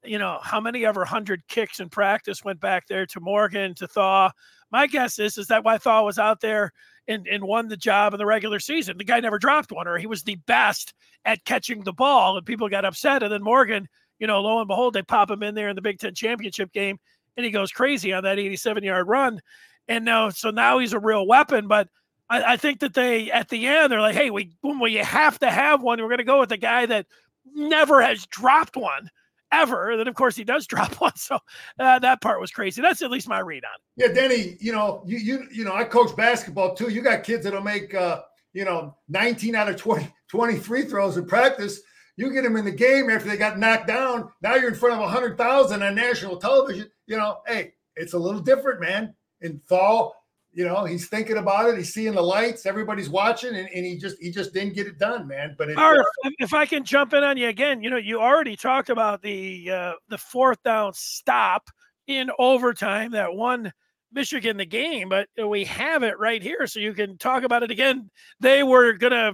[0.02, 3.86] you know, how many ever hundred kicks in practice went back there to Morgan to
[3.86, 4.30] Thaw.
[4.72, 6.72] My guess is is that why Thaw was out there
[7.06, 8.98] and, and won the job in the regular season.
[8.98, 12.46] The guy never dropped one, or he was the best at catching the ball, and
[12.46, 13.22] people got upset.
[13.22, 15.82] And then Morgan, you know, lo and behold, they pop him in there in the
[15.82, 16.98] Big Ten championship game,
[17.36, 19.40] and he goes crazy on that 87 yard run.
[19.88, 21.66] And now, so now he's a real weapon.
[21.66, 21.88] But
[22.28, 25.50] I, I think that they, at the end, they're like, hey, we, we have to
[25.50, 26.00] have one.
[26.00, 27.06] We're going to go with the guy that
[27.54, 29.10] never has dropped one
[29.50, 29.90] ever.
[29.90, 31.16] And then, of course, he does drop one.
[31.16, 31.38] So
[31.78, 32.82] uh, that part was crazy.
[32.82, 34.08] That's at least my read on it.
[34.08, 36.90] Yeah, Denny, you know, you you you know, I coach basketball too.
[36.90, 41.16] You got kids that'll make uh, you know 19 out of 20, 20 free throws
[41.16, 41.80] in practice.
[42.18, 44.30] You get them in the game after they got knocked down.
[44.42, 46.90] Now you're in front of 100,000 on national television.
[47.06, 49.14] You know, hey, it's a little different, man.
[49.40, 50.18] In fall,
[50.52, 53.96] you know he's thinking about it he's seeing the lights everybody's watching and, and he
[53.96, 56.02] just he just didn't get it done man but it, uh,
[56.40, 59.70] if i can jump in on you again you know you already talked about the
[59.70, 61.70] uh the fourth down stop
[62.08, 63.72] in overtime that won
[64.12, 67.70] michigan the game but we have it right here so you can talk about it
[67.70, 69.32] again they were gonna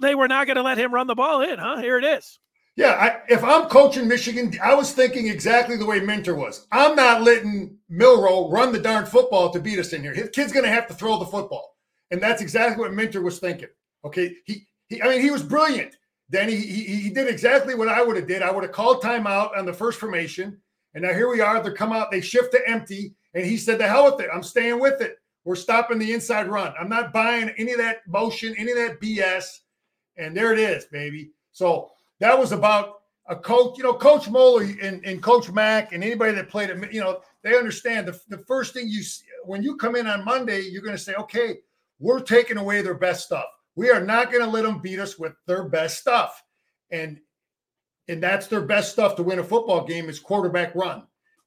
[0.00, 2.38] they were not gonna let him run the ball in huh here it is
[2.76, 6.66] yeah, I, if I'm coaching Michigan, I was thinking exactly the way Minter was.
[6.72, 10.14] I'm not letting Milroe run the darn football to beat us in here.
[10.14, 11.76] His kid's going to have to throw the football,
[12.10, 13.68] and that's exactly what Minter was thinking.
[14.04, 15.96] Okay, he, he I mean, he was brilliant.
[16.30, 18.40] Then he, he he did exactly what I would have did.
[18.40, 20.58] I would have called timeout on the first formation,
[20.94, 21.62] and now here we are.
[21.62, 24.30] They come out, they shift to empty, and he said, "The hell with it.
[24.32, 25.18] I'm staying with it.
[25.44, 26.72] We're stopping the inside run.
[26.80, 29.44] I'm not buying any of that motion, any of that BS."
[30.20, 31.30] And there it is, baby.
[31.52, 36.04] So that was about a coach, you know, Coach Moeller and, and Coach Mack and
[36.04, 39.62] anybody that played it, you know, they understand the, the first thing you see, when
[39.62, 41.58] you come in on Monday, you're going to say, okay,
[41.98, 43.46] we're taking away their best stuff.
[43.76, 46.42] We are not going to let them beat us with their best stuff.
[46.90, 47.20] And
[48.08, 51.04] and that's their best stuff to win a football game is quarterback run.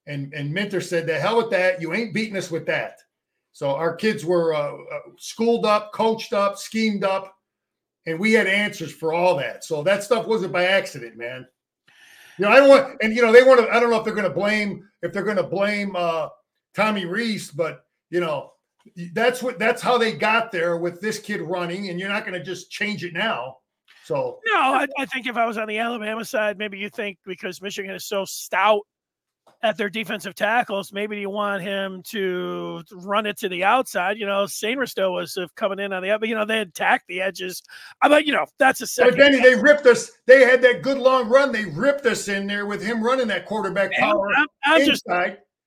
[0.08, 1.82] And and Minter said, the hell with that.
[1.82, 3.00] You ain't beating us with that.
[3.52, 7.36] So our kids were uh, uh schooled up, coached up, schemed up,
[8.06, 9.64] and we had answers for all that.
[9.64, 11.48] So that stuff wasn't by accident, man.
[12.38, 13.70] You know, I don't want, and you know, they want to.
[13.74, 16.30] I don't know if they're going to blame if they're going to blame uh,
[16.76, 18.52] Tommy Rees, but you know,
[19.14, 22.38] that's what that's how they got there with this kid running, and you're not going
[22.38, 23.58] to just change it now.
[24.06, 27.18] So no, I, I, think if I was on the Alabama side, maybe you think
[27.26, 28.82] because Michigan is so stout
[29.64, 34.18] at their defensive tackles, maybe you want him to run it to the outside.
[34.18, 37.22] You know, Sainristil was uh, coming in on the but you know they attacked the
[37.22, 37.64] edges.
[38.02, 39.14] I mean, you know, that's a second.
[39.14, 40.12] But Benny, they ripped us.
[40.28, 41.54] They had that good long run.
[41.54, 44.30] They ripped us in there with him running that quarterback power.
[44.36, 45.06] I'm, I'm just,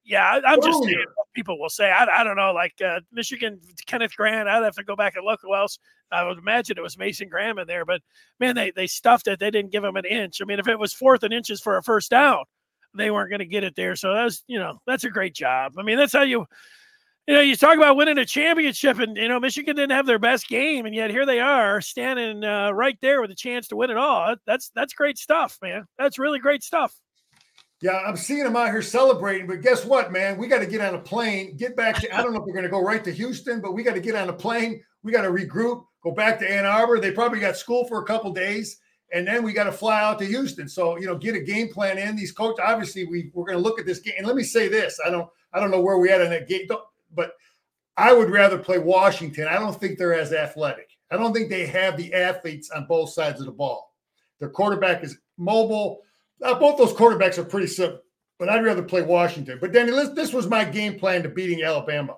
[0.04, 1.04] yeah, I'm just saying
[1.34, 1.90] people will say.
[1.90, 4.46] I, I don't know, like uh, Michigan, Kenneth Grant.
[4.46, 5.78] I'd have to go back and look who else.
[6.12, 8.02] I would imagine it was Mason Graham in there, but
[8.38, 9.40] man, they they stuffed it.
[9.40, 10.42] They didn't give him an inch.
[10.42, 12.44] I mean, if it was fourth and inches for a first down,
[12.96, 13.96] they weren't going to get it there.
[13.96, 15.74] So that's you know that's a great job.
[15.78, 16.46] I mean that's how you
[17.26, 20.18] you know you talk about winning a championship, and you know Michigan didn't have their
[20.18, 23.76] best game, and yet here they are standing uh, right there with a chance to
[23.76, 24.36] win it all.
[24.46, 25.86] That's that's great stuff, man.
[25.98, 26.94] That's really great stuff.
[27.82, 30.38] Yeah, I'm seeing them out here celebrating, but guess what, man?
[30.38, 32.16] We got to get on a plane, get back to.
[32.16, 34.00] I don't know if we're going to go right to Houston, but we got to
[34.00, 34.82] get on a plane.
[35.02, 37.00] We got to regroup, go back to Ann Arbor.
[37.00, 38.78] They probably got school for a couple days
[39.12, 40.68] and then we got to fly out to Houston.
[40.68, 42.16] So you know, get a game plan in.
[42.16, 44.14] These coach, obviously, we we're going to look at this game.
[44.18, 46.48] And let me say this: I don't I don't know where we at in that
[46.48, 46.66] game,
[47.14, 47.32] but
[47.96, 49.48] I would rather play Washington.
[49.48, 50.90] I don't think they're as athletic.
[51.10, 53.94] I don't think they have the athletes on both sides of the ball.
[54.38, 56.00] Their quarterback is mobile.
[56.42, 58.00] Uh, both those quarterbacks are pretty simple,
[58.38, 59.58] but I'd rather play Washington.
[59.60, 62.16] But Danny, this was my game plan to beating Alabama.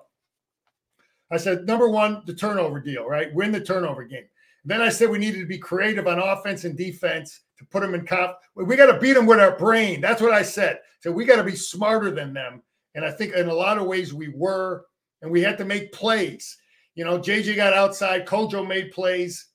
[1.31, 3.33] I said number one, the turnover deal, right?
[3.33, 4.25] Win the turnover game.
[4.65, 7.93] Then I said we needed to be creative on offense and defense to put them
[7.93, 8.35] in comp.
[8.55, 10.01] We got to beat them with our brain.
[10.01, 10.79] That's what I said.
[11.01, 12.61] So we got to be smarter than them.
[12.95, 14.85] And I think in a lot of ways we were,
[15.21, 16.57] and we had to make plays.
[16.95, 19.47] You know, JJ got outside, Kojo made plays,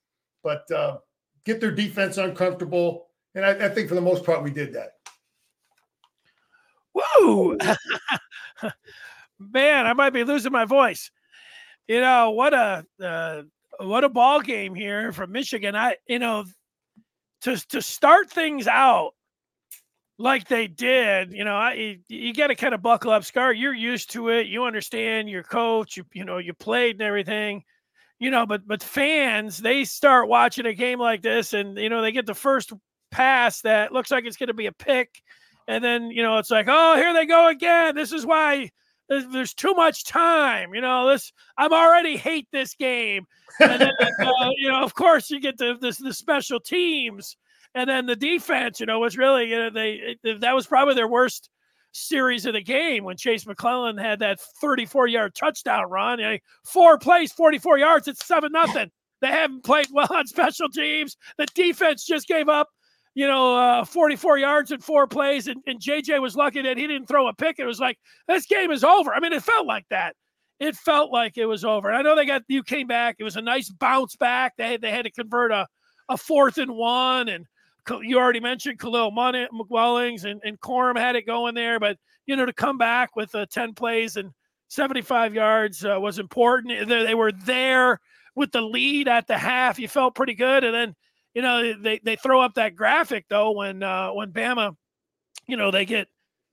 [0.42, 0.98] but uh,
[1.44, 3.08] get their defense uncomfortable.
[3.34, 4.92] And I, I think for the most part, we did that.
[6.94, 7.58] Woo!
[9.38, 11.10] Man, I might be losing my voice.
[11.88, 13.42] You know, what a uh,
[13.78, 15.74] what a ball game here from Michigan.
[15.74, 16.44] I, you know,
[17.42, 19.12] to to start things out
[20.18, 23.52] like they did, you know, I you, you got to kind of buckle up, Scar.
[23.52, 24.46] You're used to it.
[24.46, 25.96] You understand your coach.
[25.96, 27.64] You you know you played and everything,
[28.18, 28.46] you know.
[28.46, 32.26] But but fans they start watching a game like this, and you know they get
[32.26, 32.72] the first
[33.10, 35.22] pass that looks like it's going to be a pick,
[35.66, 37.94] and then you know it's like, oh, here they go again.
[37.94, 38.70] This is why
[39.08, 40.74] there's too much time.
[40.74, 43.26] You know, this I'm already hate this game.
[43.60, 47.36] And then, uh, you know, of course, you get the, the, the special teams,
[47.74, 48.80] and then the defense.
[48.80, 51.50] You know, was really you know they that was probably their worst
[51.92, 56.18] series of the game when Jase McClellan had that 34 yard touchdown run.
[56.18, 58.08] You know, four plays, 44 yards.
[58.08, 58.90] It's seven nothing.
[59.20, 61.16] They haven't played well on special teams.
[61.38, 62.68] The defense just gave up
[63.14, 66.86] you know, uh, 44 yards in four plays, and, and JJ was lucky that he
[66.86, 67.58] didn't throw a pick.
[67.58, 69.14] It was like this game is over.
[69.14, 70.16] I mean, it felt like that.
[70.60, 71.88] It felt like it was over.
[71.88, 73.16] And I know they got you came back.
[73.18, 74.54] It was a nice bounce back.
[74.56, 75.66] They had they had to convert a,
[76.08, 77.46] a fourth and one, and
[78.02, 81.78] you already mentioned Kalel Mullings and, and Corum had it going there.
[81.78, 84.30] But you know, to come back with uh, 10 plays and
[84.68, 86.88] 75 yards uh, was important.
[86.88, 88.00] They, they were there
[88.34, 89.78] with the lead at the half.
[89.78, 90.94] You felt pretty good, and then
[91.34, 94.76] you know, they, they throw up that graphic though when uh, when Bama,
[95.46, 96.08] you know, they get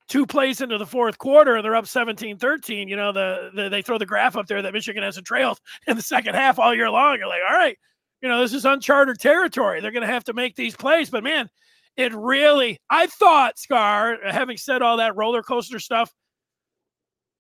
[0.08, 2.90] two plays into the fourth quarter and they're up 17-13.
[2.90, 5.58] You know, the, the they throw the graph up there that Michigan has a trail
[5.88, 7.18] in the second half all year long.
[7.18, 7.78] You're like, all right,
[8.22, 9.82] you know, this is uncharted territory.
[9.82, 11.50] They're going to have to make these plays, but man,
[11.96, 12.78] it really.
[12.90, 16.12] I thought Scar, having said all that roller coaster stuff.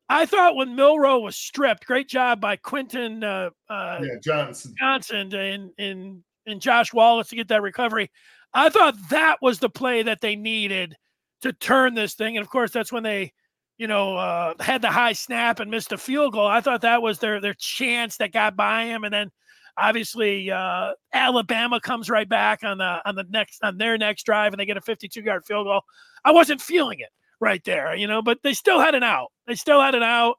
[0.09, 5.33] I thought when Milroe was stripped, great job by Quinten uh, uh, yeah, Johnson Johnson
[5.33, 8.11] in in and Josh Wallace to get that recovery.
[8.53, 10.95] I thought that was the play that they needed
[11.41, 12.37] to turn this thing.
[12.37, 13.33] And of course, that's when they,
[13.77, 16.47] you know, uh, had the high snap and missed a field goal.
[16.47, 19.03] I thought that was their their chance that got by him.
[19.03, 19.31] And then
[19.77, 24.53] obviously uh, Alabama comes right back on the on the next on their next drive
[24.53, 25.81] and they get a 52 yard field goal.
[26.23, 27.09] I wasn't feeling it
[27.39, 29.31] right there, you know, but they still had an out.
[29.47, 30.35] They still had an out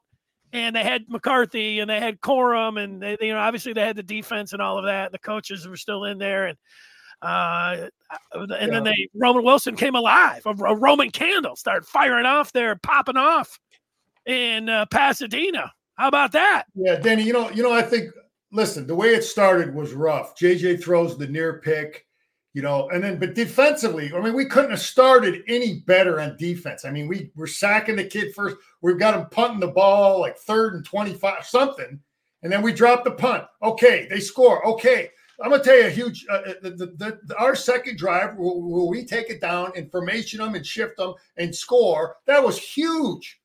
[0.53, 3.95] and they had McCarthy and they had Corum and they, you know obviously they had
[3.95, 5.05] the defense and all of that.
[5.05, 6.57] And the coaches were still in there and
[7.21, 7.87] uh,
[8.33, 8.67] and yeah.
[8.67, 10.43] then they Roman Wilson came alive.
[10.45, 13.59] A, a, Roman candle started firing off there, popping off
[14.25, 15.71] in uh, Pasadena.
[15.95, 16.65] How about that?
[16.75, 17.23] Yeah, Danny.
[17.23, 18.11] You know, you know, I think.
[18.55, 20.37] Listen, the way it started was rough.
[20.37, 22.05] JJ throws the near pick
[22.53, 26.37] you know, and then but defensively, I mean, we couldn't have started any better on
[26.37, 26.85] defense.
[26.85, 28.57] I mean, we were sacking the kid first.
[28.81, 31.99] We've got him punting the ball like third and 25, something.
[32.43, 33.45] And then we drop the punt.
[33.63, 34.65] Okay, they score.
[34.67, 35.09] Okay.
[35.41, 36.27] I'm gonna tell you a huge.
[36.29, 39.91] Uh, uh the, the, the, our second drive, where, where we take it down and
[39.91, 43.41] formation them and shift them and score, that was huge.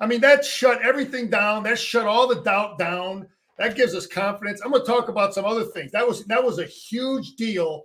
[0.00, 1.62] I mean, that shut everything down.
[1.62, 3.26] That shut all the doubt down.
[3.56, 4.60] That gives us confidence.
[4.62, 5.92] I'm gonna talk about some other things.
[5.92, 7.84] That was that was a huge deal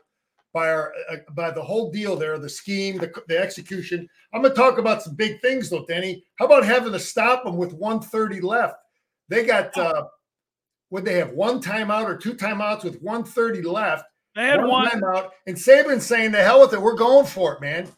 [0.56, 4.08] by our uh, by the whole deal there, the scheme, the, the execution.
[4.34, 6.24] I'm going to talk about some big things though, Denny.
[6.40, 8.78] How about having to stop them with 130 left?
[9.28, 10.06] They got uh
[10.92, 14.06] would they have one timeout or two timeouts with 130 left?
[14.34, 14.90] They had one, one.
[14.90, 17.90] timeout, and Saban saying, "The hell with it, we're going for it, man."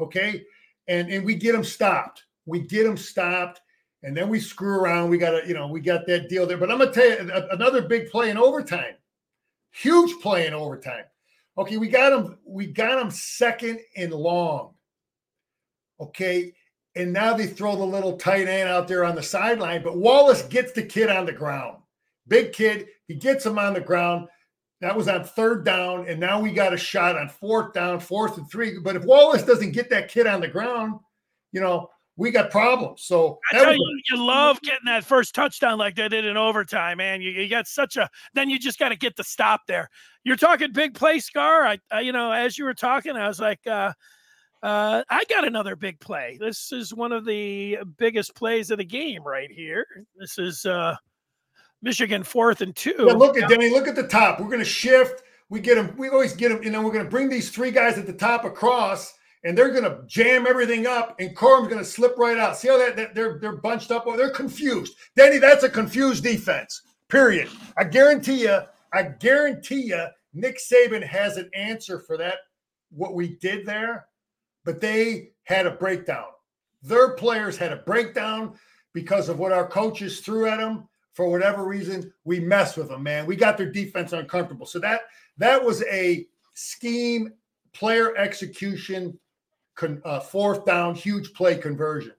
[0.00, 0.42] Okay,
[0.88, 2.24] and and we get them stopped.
[2.46, 3.60] We get them stopped,
[4.02, 5.10] and then we screw around.
[5.10, 6.58] We got a, you know, we got that deal there.
[6.58, 8.94] But I'm gonna tell you another big play in overtime,
[9.70, 11.04] huge play in overtime.
[11.56, 12.38] Okay, we got him.
[12.44, 14.74] We got him second and long.
[16.00, 16.52] Okay,
[16.96, 20.42] and now they throw the little tight end out there on the sideline, but Wallace
[20.42, 21.78] gets the kid on the ground.
[22.26, 24.28] Big kid, he gets him on the ground.
[24.80, 28.36] That was on third down, and now we got a shot on fourth down, fourth
[28.36, 28.78] and three.
[28.78, 30.98] But if Wallace doesn't get that kid on the ground,
[31.52, 33.02] you know, we got problems.
[33.02, 36.98] So I tell you, you love getting that first touchdown like they did in overtime,
[36.98, 37.20] man.
[37.20, 39.90] You, you got such a then you just got to get the stop there.
[40.22, 41.66] You're talking big play, Scar.
[41.66, 43.92] I, I, you know, as you were talking, I was like, uh,
[44.62, 46.38] uh, I got another big play.
[46.40, 49.84] This is one of the biggest plays of the game right here.
[50.16, 50.96] This is uh,
[51.82, 52.94] Michigan fourth and two.
[52.98, 53.70] Yeah, look at Denny.
[53.70, 54.40] Look at the top.
[54.40, 55.22] We're going to shift.
[55.50, 55.94] We get them.
[55.98, 56.62] We always get them.
[56.62, 59.12] You know, we're going to bring these three guys at the top across
[59.44, 62.56] and they're going to jam everything up, and Corum's going to slip right out.
[62.56, 64.04] See how that, that they're they're bunched up?
[64.06, 64.96] Oh, they're confused.
[65.14, 66.82] Danny, that's a confused defense.
[67.08, 67.48] Period.
[67.76, 68.60] I guarantee you.
[68.92, 72.38] I guarantee you, Nick Saban has an answer for that.
[72.90, 74.06] What we did there,
[74.64, 76.26] but they had a breakdown.
[76.82, 78.56] Their players had a breakdown
[78.92, 80.88] because of what our coaches threw at them.
[81.12, 83.26] For whatever reason, we messed with them, man.
[83.26, 84.66] We got their defense uncomfortable.
[84.66, 85.02] So that
[85.38, 87.32] that was a scheme,
[87.72, 89.18] player execution
[89.74, 92.12] con, uh, fourth down, huge play conversion.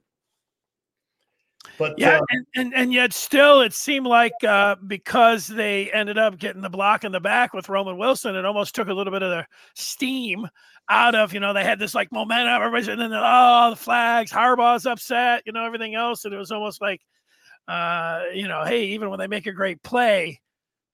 [1.78, 6.18] But yeah, uh, and, and, and yet still, it seemed like uh, because they ended
[6.18, 9.12] up getting the block in the back with Roman Wilson, it almost took a little
[9.12, 10.48] bit of the steam
[10.90, 14.32] out of you know they had this like momentum, everybody's and then oh the flags,
[14.32, 17.02] Harbaugh's upset, you know everything else, and it was almost like
[17.68, 20.40] uh, you know hey even when they make a great play,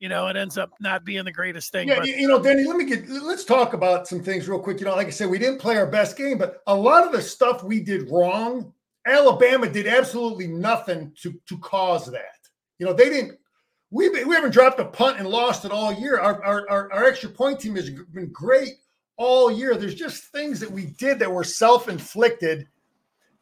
[0.02, 1.88] you know, it ends up not being the greatest thing.
[1.88, 4.80] Yeah, but, you know, Denny, let me get let's talk about some things real quick.
[4.80, 7.12] You know, like I said, we didn't play our best game, but a lot of
[7.12, 8.74] the stuff we did wrong,
[9.06, 12.50] Alabama did absolutely nothing to to cause that.
[12.80, 13.38] You know, they didn't.
[13.92, 16.20] We we haven't dropped a punt and lost it all year.
[16.20, 18.78] Our our our, our extra point team has been great
[19.18, 19.76] all year.
[19.76, 22.68] There's just things that we did that were self inflicted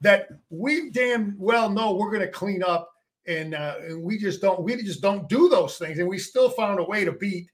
[0.01, 2.91] that we damn well know we're going to clean up
[3.29, 6.49] and, uh, and we just don't we just don't do those things, and we still
[6.49, 7.49] found a way to beat,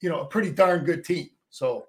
[0.00, 1.28] you know, a pretty darn good team.
[1.50, 1.86] So.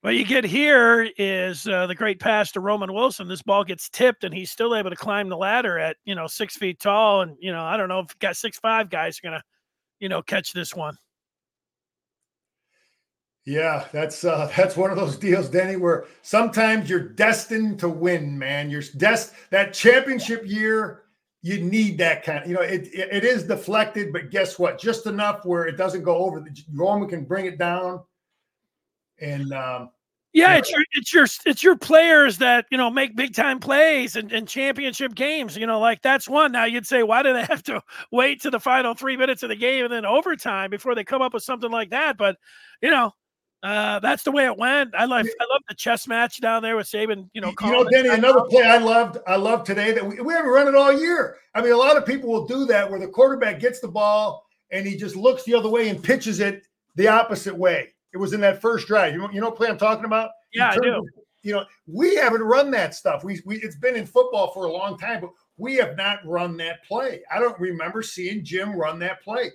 [0.00, 3.26] What you get here is uh, the great pass to Roman Wilson.
[3.26, 6.26] This ball gets tipped, and he's still able to climb the ladder at you know
[6.26, 7.22] six feet tall.
[7.22, 9.42] And you know, I don't know if got six five guys are gonna,
[10.00, 10.98] you know, catch this one.
[13.46, 18.38] Yeah, that's uh, that's one of those deals, Denny, where sometimes you're destined to win,
[18.38, 18.68] man.
[18.68, 21.03] You're dest that championship year
[21.44, 24.80] you need that kind of, you know, it, it, is deflected, but guess what?
[24.80, 26.40] Just enough where it doesn't go over.
[26.40, 28.02] The Roman can bring it down.
[29.20, 29.90] And um,
[30.32, 34.16] yeah, it's your it's your it's your players that you know make big time plays
[34.16, 35.54] and, and championship games.
[35.54, 36.50] You know, like that's one.
[36.50, 39.50] Now you'd say, why do they have to wait to the final three minutes of
[39.50, 42.16] the game and then overtime before they come up with something like that?
[42.16, 42.38] But
[42.80, 43.12] you know,
[43.64, 44.94] uh, that's the way it went.
[44.94, 47.30] I love I love the chess match down there with Saban.
[47.32, 48.10] You know, you know, Denny.
[48.10, 49.16] Another play I loved.
[49.26, 51.38] I love today that we, we haven't run it all year.
[51.54, 54.46] I mean, a lot of people will do that where the quarterback gets the ball
[54.70, 57.88] and he just looks the other way and pitches it the opposite way.
[58.12, 59.14] It was in that first drive.
[59.14, 60.28] You know, you know what play I'm talking about?
[60.52, 60.98] Yeah, I do.
[60.98, 61.04] Of,
[61.42, 63.24] you know, we haven't run that stuff.
[63.24, 66.58] We, we it's been in football for a long time, but we have not run
[66.58, 67.22] that play.
[67.32, 69.52] I don't remember seeing Jim run that play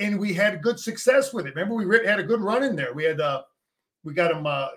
[0.00, 1.54] and we had good success with it.
[1.54, 2.92] Remember, we had a good run in there.
[2.92, 3.42] We had uh,
[4.04, 4.68] we got him uh,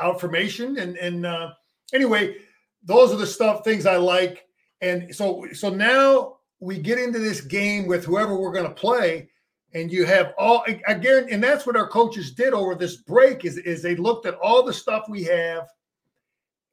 [0.00, 1.52] out formation, and and uh,
[1.92, 2.36] anyway,
[2.82, 4.46] those are the stuff things I like.
[4.80, 9.28] And so so now we get into this game with whoever we're going to play,
[9.74, 13.58] and you have all again, and that's what our coaches did over this break is
[13.58, 15.68] is they looked at all the stuff we have.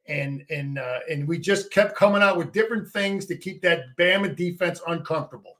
[0.08, 3.96] And and uh, and we just kept coming out with different things to keep that
[3.96, 5.59] Bama defense uncomfortable.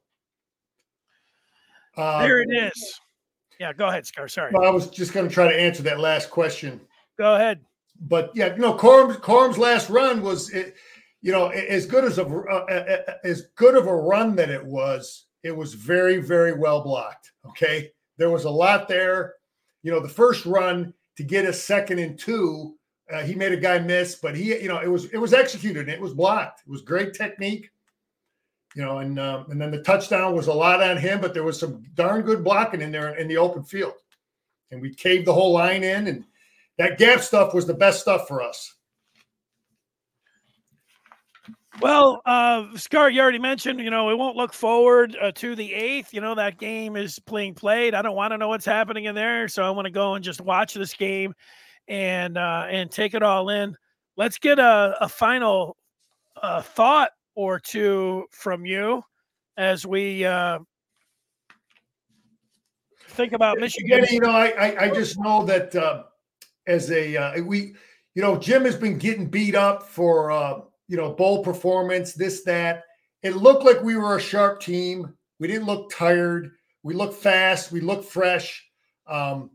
[2.00, 3.00] Um, there it is.
[3.60, 4.30] Yeah, go ahead, Scar.
[4.30, 4.54] Sorry.
[4.56, 6.80] I was just going to try to answer that last question.
[7.18, 7.60] Go ahead.
[8.00, 12.26] But yeah, you know, Corum's, Corum's last run was, you know, as good as a
[12.26, 15.26] uh, as good of a run that it was.
[15.44, 17.32] It was very, very well blocked.
[17.48, 19.36] Okay, there was a lot there.
[19.84, 22.76] You know, the first run to get a second and two,
[23.12, 25.90] uh, he made a guy miss, but he, you know, it was it was executed
[25.90, 26.62] it was blocked.
[26.66, 27.70] It was great technique
[28.80, 31.44] you know, and um, and then the touchdown was a lot on him, but there
[31.44, 33.92] was some darn good blocking in there in the open field,
[34.72, 36.24] and we caved the whole line in, and
[36.78, 38.74] that gap stuff was the best stuff for us.
[41.82, 45.74] Well, uh, Scar, you already mentioned, you know, we won't look forward uh, to the
[45.74, 46.14] eighth.
[46.14, 47.94] You know, that game is being played.
[47.94, 50.24] I don't want to know what's happening in there, so I want to go and
[50.24, 51.34] just watch this game
[51.90, 53.76] and uh, and take it all in.
[54.16, 55.76] Let's get a, a final
[56.42, 59.02] uh, thought or two from you
[59.56, 60.60] as we uh,
[63.12, 64.06] think about Michigan.
[64.12, 66.04] you know, I, I, just know that uh,
[66.68, 67.76] as a uh, we,
[68.14, 70.60] you know, Jim has been getting beat up for uh,
[70.90, 72.84] you know bowl performance, this that.
[73.24, 75.14] It looked like we were a sharp team.
[75.40, 76.52] We didn't look tired.
[76.84, 77.72] We looked fast.
[77.72, 78.66] We looked fresh.
[79.08, 79.50] Um,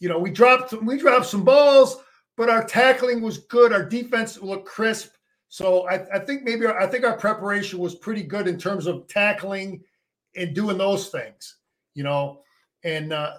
[0.00, 2.02] you know, we dropped we dropped some balls,
[2.36, 3.72] but our tackling was good.
[3.72, 5.10] Our defense looked crisp.
[5.48, 8.86] So I, I think maybe our, I think our preparation was pretty good in terms
[8.86, 9.82] of tackling
[10.36, 11.56] and doing those things,
[11.94, 12.42] you know.
[12.84, 13.34] And uh,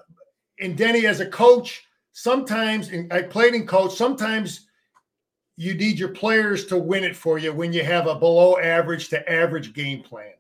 [0.60, 1.84] and Denny as a coach,
[2.14, 3.96] sometimes and I played in coach.
[3.96, 4.68] Sometimes
[5.56, 9.10] you need your players to win it for you when you have a below average
[9.10, 10.34] to average game plan.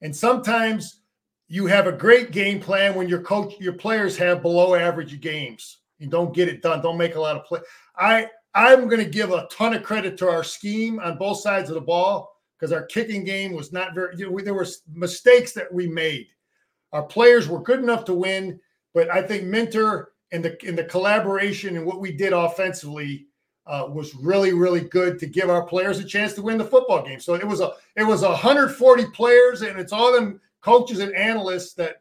[0.00, 1.00] And sometimes
[1.46, 5.78] you have a great game plan when your coach, your players have below average games
[6.00, 7.60] and don't get it done, don't make a lot of play.
[7.96, 11.70] I I'm going to give a ton of credit to our scheme on both sides
[11.70, 14.16] of the ball because our kicking game was not very.
[14.16, 16.26] You know, we, there were mistakes that we made.
[16.92, 18.58] Our players were good enough to win,
[18.92, 23.26] but I think Minter and the in the collaboration and what we did offensively
[23.66, 27.04] uh, was really really good to give our players a chance to win the football
[27.04, 27.20] game.
[27.20, 31.74] So it was a it was 140 players, and it's all them coaches and analysts
[31.74, 31.96] that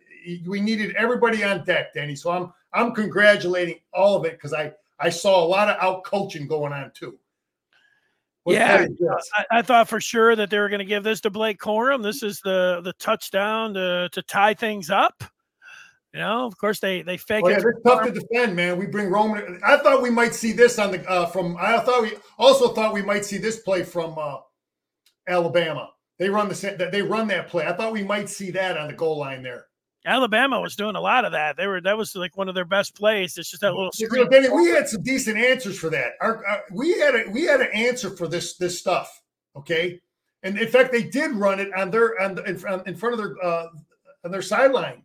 [0.45, 2.15] we needed everybody on deck, Danny.
[2.15, 6.03] So I'm I'm congratulating all of it because I I saw a lot of out
[6.03, 7.17] coaching going on too.
[8.43, 8.87] What yeah,
[9.35, 12.01] I, I, thought for sure that they were going to give this to Blake Corum.
[12.01, 15.23] This is the the touchdown to to tie things up.
[16.13, 17.65] You know, of course they they fake oh, yeah, it.
[17.65, 18.79] It's tough to defend, man.
[18.79, 19.59] We bring Roman.
[19.63, 21.57] I thought we might see this on the uh, from.
[21.59, 24.37] I thought we also thought we might see this play from uh,
[25.27, 25.91] Alabama.
[26.17, 27.67] They run the that they run that play.
[27.67, 29.67] I thought we might see that on the goal line there.
[30.05, 31.57] Alabama was doing a lot of that.
[31.57, 33.37] They were that was like one of their best plays.
[33.37, 33.91] It's just that little.
[33.91, 34.29] Screen.
[34.29, 36.13] Benny, we had some decent answers for that.
[36.21, 39.21] Our, our, we had a we had an answer for this this stuff.
[39.55, 39.99] Okay,
[40.43, 42.55] and in fact, they did run it on their on the, in,
[42.87, 43.67] in front of their uh,
[44.23, 45.03] on their sideline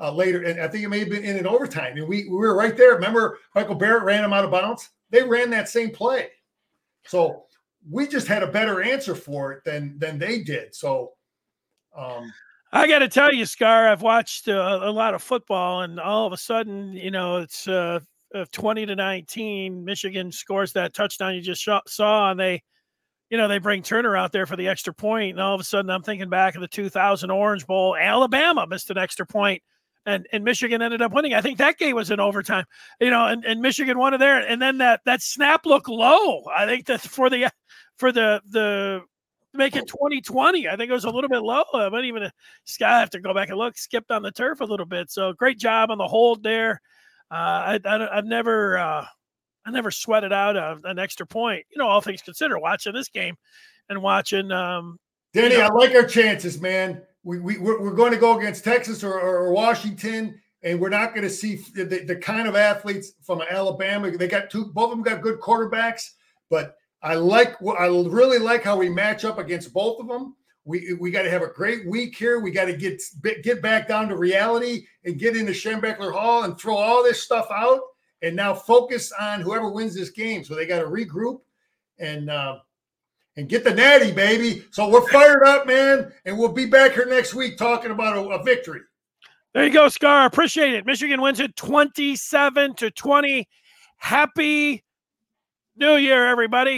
[0.00, 0.42] uh, later.
[0.42, 1.96] And I think it may have been in an overtime.
[1.96, 2.94] And we, we were right there.
[2.94, 4.90] Remember, Michael Barrett ran him out of bounds.
[5.10, 6.30] They ran that same play.
[7.04, 7.44] So
[7.90, 10.74] we just had a better answer for it than than they did.
[10.74, 11.12] So
[11.96, 12.32] um
[12.74, 16.26] I got to tell you, Scar, I've watched uh, a lot of football, and all
[16.26, 18.00] of a sudden, you know, it's uh,
[18.52, 19.84] 20 to 19.
[19.84, 22.62] Michigan scores that touchdown you just saw, and they,
[23.28, 25.64] you know, they bring Turner out there for the extra point, and all of a
[25.64, 27.94] sudden, I'm thinking back of the 2000 Orange Bowl.
[27.94, 29.62] Alabama missed an extra point,
[30.06, 31.34] and and Michigan ended up winning.
[31.34, 32.64] I think that game was in overtime,
[33.00, 36.44] you know, and, and Michigan won it there, and then that that snap looked low.
[36.56, 37.50] I think that for the
[37.98, 39.02] for the the
[39.54, 40.68] make it 2020.
[40.68, 41.64] I think it was a little bit low.
[41.74, 42.30] I might even
[42.64, 43.76] Sky have to go back and look.
[43.76, 45.10] Skipped on the turf a little bit.
[45.10, 46.80] So great job on the hold there.
[47.30, 49.06] Uh, I, I have never uh,
[49.64, 51.64] I never sweated out a, an extra point.
[51.70, 53.36] You know, all things considered, watching this game
[53.88, 54.50] and watching.
[54.50, 54.98] Um,
[55.32, 57.02] Danny, you know, I like our chances, man.
[57.24, 61.14] We, we we're, we're going to go against Texas or, or Washington, and we're not
[61.14, 64.10] going to see the, the kind of athletes from Alabama.
[64.10, 66.10] They got two, both of them got good quarterbacks,
[66.50, 70.36] but I like I really like how we match up against both of them.
[70.64, 72.38] We we got to have a great week here.
[72.38, 73.02] We got to get
[73.42, 77.48] get back down to reality and get into Schembechler Hall and throw all this stuff
[77.50, 77.80] out
[78.22, 80.44] and now focus on whoever wins this game.
[80.44, 81.40] So they got to regroup
[81.98, 82.58] and uh,
[83.36, 84.64] and get the natty, baby.
[84.70, 88.20] So we're fired up, man, and we'll be back here next week talking about a,
[88.20, 88.80] a victory.
[89.54, 90.26] There you go, Scar.
[90.26, 90.86] Appreciate it.
[90.86, 93.48] Michigan wins it 27 to 20.
[93.96, 94.82] Happy
[95.76, 96.70] New Year, everybody.